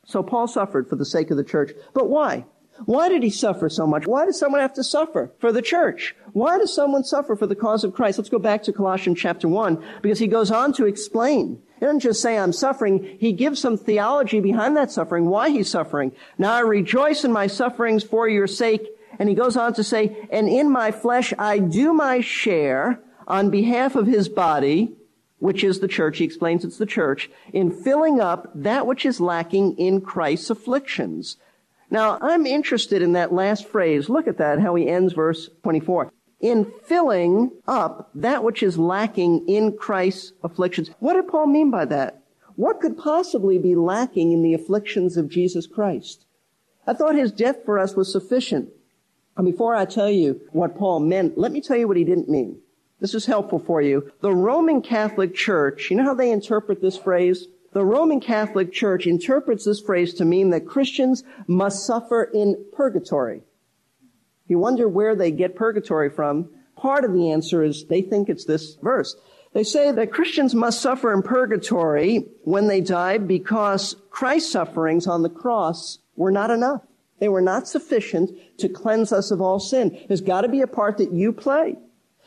So 0.04 0.22
Paul 0.22 0.46
suffered 0.46 0.88
for 0.88 0.96
the 0.96 1.04
sake 1.04 1.30
of 1.30 1.36
the 1.36 1.44
church. 1.44 1.72
But 1.94 2.08
why? 2.08 2.44
Why 2.84 3.08
did 3.08 3.22
he 3.22 3.30
suffer 3.30 3.68
so 3.68 3.86
much? 3.86 4.06
Why 4.06 4.26
does 4.26 4.38
someone 4.38 4.60
have 4.60 4.74
to 4.74 4.84
suffer 4.84 5.32
for 5.38 5.50
the 5.50 5.62
church? 5.62 6.14
Why 6.32 6.58
does 6.58 6.74
someone 6.74 7.04
suffer 7.04 7.34
for 7.34 7.46
the 7.46 7.54
cause 7.54 7.84
of 7.84 7.94
Christ? 7.94 8.18
Let's 8.18 8.28
go 8.28 8.38
back 8.38 8.62
to 8.64 8.72
Colossians 8.72 9.18
chapter 9.18 9.48
1 9.48 9.82
because 10.02 10.18
he 10.18 10.26
goes 10.26 10.50
on 10.50 10.74
to 10.74 10.84
explain. 10.84 11.62
He 11.80 11.86
doesn't 11.86 12.00
just 12.00 12.20
say 12.20 12.38
I'm 12.38 12.52
suffering. 12.52 13.16
He 13.18 13.32
gives 13.32 13.60
some 13.60 13.78
theology 13.78 14.40
behind 14.40 14.76
that 14.76 14.90
suffering, 14.90 15.26
why 15.26 15.48
he's 15.48 15.70
suffering. 15.70 16.12
Now 16.36 16.52
I 16.52 16.60
rejoice 16.60 17.24
in 17.24 17.32
my 17.32 17.46
sufferings 17.46 18.04
for 18.04 18.28
your 18.28 18.46
sake. 18.46 18.86
And 19.18 19.30
he 19.30 19.34
goes 19.34 19.56
on 19.56 19.72
to 19.74 19.84
say, 19.84 20.28
and 20.30 20.46
in 20.46 20.70
my 20.70 20.90
flesh 20.90 21.32
I 21.38 21.58
do 21.58 21.94
my 21.94 22.20
share 22.20 23.00
on 23.26 23.50
behalf 23.50 23.96
of 23.96 24.06
his 24.06 24.28
body, 24.28 24.92
which 25.38 25.62
is 25.62 25.80
the 25.80 25.88
church. 25.88 26.18
He 26.18 26.24
explains 26.24 26.64
it's 26.64 26.78
the 26.78 26.86
church 26.86 27.30
in 27.52 27.70
filling 27.70 28.20
up 28.20 28.50
that 28.54 28.86
which 28.86 29.04
is 29.04 29.20
lacking 29.20 29.76
in 29.76 30.00
Christ's 30.00 30.50
afflictions 30.50 31.36
now, 31.90 32.18
I'm 32.20 32.46
interested 32.46 33.02
in 33.02 33.12
that 33.12 33.32
last 33.32 33.66
phrase. 33.68 34.08
Look 34.08 34.26
at 34.26 34.38
that, 34.38 34.60
how 34.60 34.74
he 34.74 34.88
ends 34.88 35.12
verse 35.12 35.48
24. 35.62 36.12
In 36.40 36.72
filling 36.84 37.52
up 37.66 38.10
that 38.14 38.42
which 38.42 38.62
is 38.62 38.78
lacking 38.78 39.48
in 39.48 39.76
Christ's 39.76 40.32
afflictions. 40.42 40.90
What 40.98 41.14
did 41.14 41.28
Paul 41.28 41.46
mean 41.46 41.70
by 41.70 41.84
that? 41.86 42.22
What 42.56 42.80
could 42.80 42.98
possibly 42.98 43.58
be 43.58 43.74
lacking 43.74 44.32
in 44.32 44.42
the 44.42 44.54
afflictions 44.54 45.16
of 45.16 45.28
Jesus 45.28 45.66
Christ? 45.66 46.24
I 46.86 46.94
thought 46.94 47.14
his 47.14 47.32
death 47.32 47.64
for 47.64 47.78
us 47.78 47.94
was 47.94 48.10
sufficient. 48.10 48.70
And 49.36 49.46
before 49.46 49.74
I 49.74 49.84
tell 49.84 50.10
you 50.10 50.40
what 50.52 50.78
Paul 50.78 51.00
meant, 51.00 51.36
let 51.36 51.52
me 51.52 51.60
tell 51.60 51.76
you 51.76 51.86
what 51.86 51.96
he 51.96 52.04
didn't 52.04 52.28
mean. 52.28 52.60
This 53.00 53.14
is 53.14 53.26
helpful 53.26 53.58
for 53.58 53.82
you. 53.82 54.10
The 54.20 54.34
Roman 54.34 54.80
Catholic 54.80 55.34
Church, 55.34 55.90
you 55.90 55.96
know 55.96 56.04
how 56.04 56.14
they 56.14 56.30
interpret 56.30 56.80
this 56.80 56.96
phrase? 56.96 57.46
The 57.72 57.84
Roman 57.84 58.20
Catholic 58.20 58.72
Church 58.72 59.06
interprets 59.06 59.66
this 59.66 59.80
phrase 59.80 60.14
to 60.14 60.24
mean 60.24 60.48
that 60.50 60.66
Christians 60.66 61.22
must 61.46 61.86
suffer 61.86 62.24
in 62.24 62.64
purgatory. 62.72 63.42
You 64.48 64.58
wonder 64.58 64.88
where 64.88 65.14
they 65.14 65.30
get 65.30 65.56
purgatory 65.56 66.08
from. 66.08 66.48
Part 66.76 67.04
of 67.04 67.12
the 67.12 67.30
answer 67.30 67.62
is 67.62 67.84
they 67.84 68.00
think 68.00 68.30
it's 68.30 68.46
this 68.46 68.76
verse. 68.76 69.14
They 69.52 69.64
say 69.64 69.92
that 69.92 70.12
Christians 70.12 70.54
must 70.54 70.80
suffer 70.80 71.12
in 71.12 71.22
purgatory 71.22 72.26
when 72.44 72.66
they 72.66 72.80
die 72.80 73.18
because 73.18 73.96
Christ's 74.10 74.52
sufferings 74.52 75.06
on 75.06 75.22
the 75.22 75.28
cross 75.28 75.98
were 76.14 76.32
not 76.32 76.50
enough. 76.50 76.82
They 77.18 77.28
were 77.28 77.40
not 77.40 77.68
sufficient 77.68 78.30
to 78.58 78.68
cleanse 78.68 79.12
us 79.12 79.30
of 79.30 79.40
all 79.40 79.58
sin. 79.58 79.98
There's 80.08 80.20
got 80.20 80.42
to 80.42 80.48
be 80.48 80.60
a 80.60 80.66
part 80.66 80.98
that 80.98 81.12
you 81.12 81.32
play. 81.32 81.76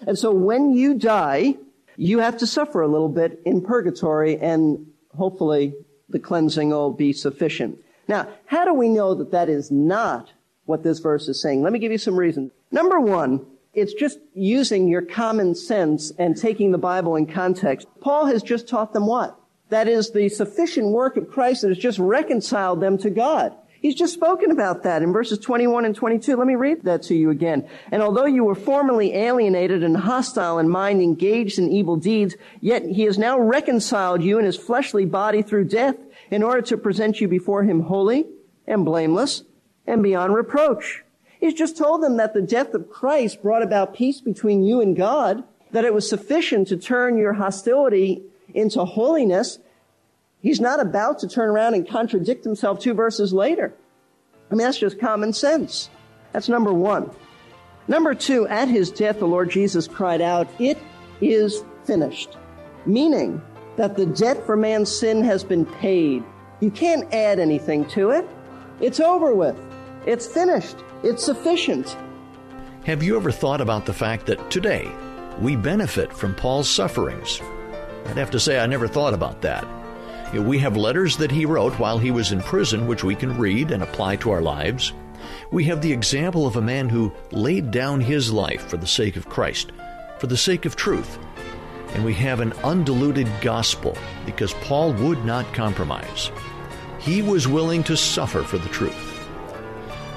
And 0.07 0.17
so 0.17 0.31
when 0.31 0.73
you 0.73 0.93
die, 0.93 1.55
you 1.97 2.19
have 2.19 2.37
to 2.37 2.47
suffer 2.47 2.81
a 2.81 2.87
little 2.87 3.09
bit 3.09 3.41
in 3.45 3.61
purgatory 3.61 4.37
and 4.37 4.87
hopefully 5.17 5.73
the 6.07 6.19
cleansing 6.19 6.69
will 6.69 6.91
be 6.91 7.13
sufficient. 7.13 7.77
Now, 8.07 8.27
how 8.45 8.65
do 8.65 8.73
we 8.73 8.89
know 8.89 9.13
that 9.15 9.31
that 9.31 9.49
is 9.49 9.69
not 9.69 10.31
what 10.65 10.83
this 10.83 10.99
verse 10.99 11.27
is 11.27 11.41
saying? 11.41 11.61
Let 11.61 11.73
me 11.73 11.79
give 11.79 11.91
you 11.91 11.97
some 11.97 12.15
reasons. 12.15 12.51
Number 12.71 12.99
one, 12.99 13.45
it's 13.73 13.93
just 13.93 14.19
using 14.33 14.87
your 14.87 15.01
common 15.01 15.53
sense 15.55 16.11
and 16.17 16.35
taking 16.35 16.71
the 16.71 16.77
Bible 16.77 17.15
in 17.15 17.27
context. 17.27 17.87
Paul 18.01 18.25
has 18.25 18.41
just 18.41 18.67
taught 18.67 18.93
them 18.93 19.05
what? 19.05 19.39
That 19.69 19.87
is 19.87 20.11
the 20.11 20.29
sufficient 20.29 20.87
work 20.87 21.17
of 21.17 21.29
Christ 21.29 21.61
that 21.61 21.67
has 21.69 21.77
just 21.77 21.99
reconciled 21.99 22.81
them 22.81 22.97
to 22.99 23.09
God. 23.09 23.55
He's 23.81 23.95
just 23.95 24.13
spoken 24.13 24.51
about 24.51 24.83
that 24.83 25.01
in 25.01 25.13
verses 25.13 25.39
21 25.39 25.85
and 25.85 25.95
22. 25.95 26.35
Let 26.35 26.47
me 26.47 26.55
read 26.55 26.83
that 26.83 27.01
to 27.03 27.15
you 27.15 27.29
again. 27.29 27.67
And 27.91 28.01
although 28.01 28.25
you 28.25 28.43
were 28.43 28.55
formerly 28.55 29.13
alienated 29.13 29.83
and 29.83 29.95
hostile 29.95 30.59
in 30.59 30.67
mind, 30.67 31.01
engaged 31.01 31.57
in 31.57 31.69
evil 31.69 31.95
deeds, 31.95 32.35
yet 32.59 32.83
he 32.83 33.03
has 33.03 33.17
now 33.17 33.39
reconciled 33.39 34.21
you 34.21 34.37
in 34.37 34.45
his 34.45 34.57
fleshly 34.57 35.05
body 35.05 35.41
through 35.41 35.65
death 35.65 35.95
in 36.29 36.43
order 36.43 36.61
to 36.63 36.77
present 36.77 37.21
you 37.21 37.27
before 37.27 37.63
him 37.63 37.81
holy 37.81 38.25
and 38.67 38.83
blameless 38.83 39.43
and 39.87 40.03
beyond 40.03 40.35
reproach. 40.35 41.03
He's 41.39 41.53
just 41.53 41.77
told 41.77 42.03
them 42.03 42.17
that 42.17 42.33
the 42.33 42.41
death 42.41 42.73
of 42.73 42.89
Christ 42.89 43.41
brought 43.41 43.63
about 43.63 43.95
peace 43.95 44.19
between 44.19 44.63
you 44.63 44.81
and 44.81 44.95
God, 44.95 45.43
that 45.71 45.85
it 45.85 45.93
was 45.93 46.09
sufficient 46.09 46.67
to 46.67 46.75
turn 46.75 47.17
your 47.17 47.33
hostility 47.33 48.23
into 48.53 48.83
holiness, 48.83 49.59
He's 50.41 50.61
not 50.61 50.79
about 50.79 51.19
to 51.19 51.27
turn 51.27 51.49
around 51.49 51.73
and 51.73 51.87
contradict 51.87 52.45
himself 52.45 52.79
two 52.79 52.93
verses 52.93 53.33
later. 53.33 53.73
I 54.49 54.55
mean, 54.55 54.65
that's 54.65 54.79
just 54.79 54.99
common 54.99 55.33
sense. 55.33 55.89
That's 56.31 56.49
number 56.49 56.73
one. 56.73 57.11
Number 57.87 58.13
two, 58.13 58.47
at 58.47 58.67
his 58.67 58.91
death, 58.91 59.19
the 59.19 59.27
Lord 59.27 59.49
Jesus 59.49 59.87
cried 59.87 60.21
out, 60.21 60.47
It 60.59 60.77
is 61.21 61.63
finished. 61.85 62.37
Meaning 62.85 63.41
that 63.75 63.97
the 63.97 64.05
debt 64.05 64.45
for 64.45 64.55
man's 64.55 64.95
sin 64.95 65.23
has 65.23 65.43
been 65.43 65.65
paid. 65.65 66.23
You 66.59 66.71
can't 66.71 67.11
add 67.13 67.39
anything 67.39 67.85
to 67.89 68.11
it. 68.11 68.27
It's 68.79 68.99
over 68.99 69.33
with. 69.33 69.57
It's 70.05 70.27
finished. 70.27 70.77
It's 71.03 71.23
sufficient. 71.23 71.97
Have 72.85 73.03
you 73.03 73.17
ever 73.17 73.31
thought 73.31 73.61
about 73.61 73.85
the 73.85 73.93
fact 73.93 74.25
that 74.27 74.49
today 74.49 74.89
we 75.39 75.55
benefit 75.55 76.13
from 76.13 76.35
Paul's 76.35 76.69
sufferings? 76.69 77.41
I'd 78.05 78.17
have 78.17 78.31
to 78.31 78.39
say 78.39 78.59
I 78.59 78.65
never 78.65 78.87
thought 78.87 79.13
about 79.13 79.41
that. 79.41 79.65
We 80.33 80.59
have 80.59 80.77
letters 80.77 81.17
that 81.17 81.31
he 81.31 81.45
wrote 81.45 81.79
while 81.79 81.97
he 81.97 82.11
was 82.11 82.31
in 82.31 82.41
prison, 82.41 82.85
which 82.87 83.03
we 83.03 83.15
can 83.15 83.37
read 83.37 83.71
and 83.71 83.81
apply 83.81 84.17
to 84.17 84.31
our 84.31 84.41
lives. 84.41 84.93
We 85.51 85.63
have 85.65 85.81
the 85.81 85.91
example 85.91 86.45
of 86.45 86.55
a 86.55 86.61
man 86.61 86.87
who 86.87 87.11
laid 87.31 87.71
down 87.71 87.99
his 87.99 88.31
life 88.31 88.67
for 88.67 88.77
the 88.77 88.87
sake 88.87 89.15
of 89.15 89.27
Christ, 89.27 89.71
for 90.19 90.27
the 90.27 90.37
sake 90.37 90.65
of 90.65 90.75
truth. 90.75 91.17
And 91.93 92.05
we 92.05 92.13
have 92.15 92.39
an 92.39 92.53
undiluted 92.63 93.27
gospel 93.41 93.97
because 94.25 94.53
Paul 94.55 94.93
would 94.93 95.25
not 95.25 95.51
compromise. 95.53 96.31
He 96.99 97.21
was 97.23 97.47
willing 97.47 97.83
to 97.85 97.97
suffer 97.97 98.43
for 98.43 98.59
the 98.59 98.69
truth. 98.69 99.27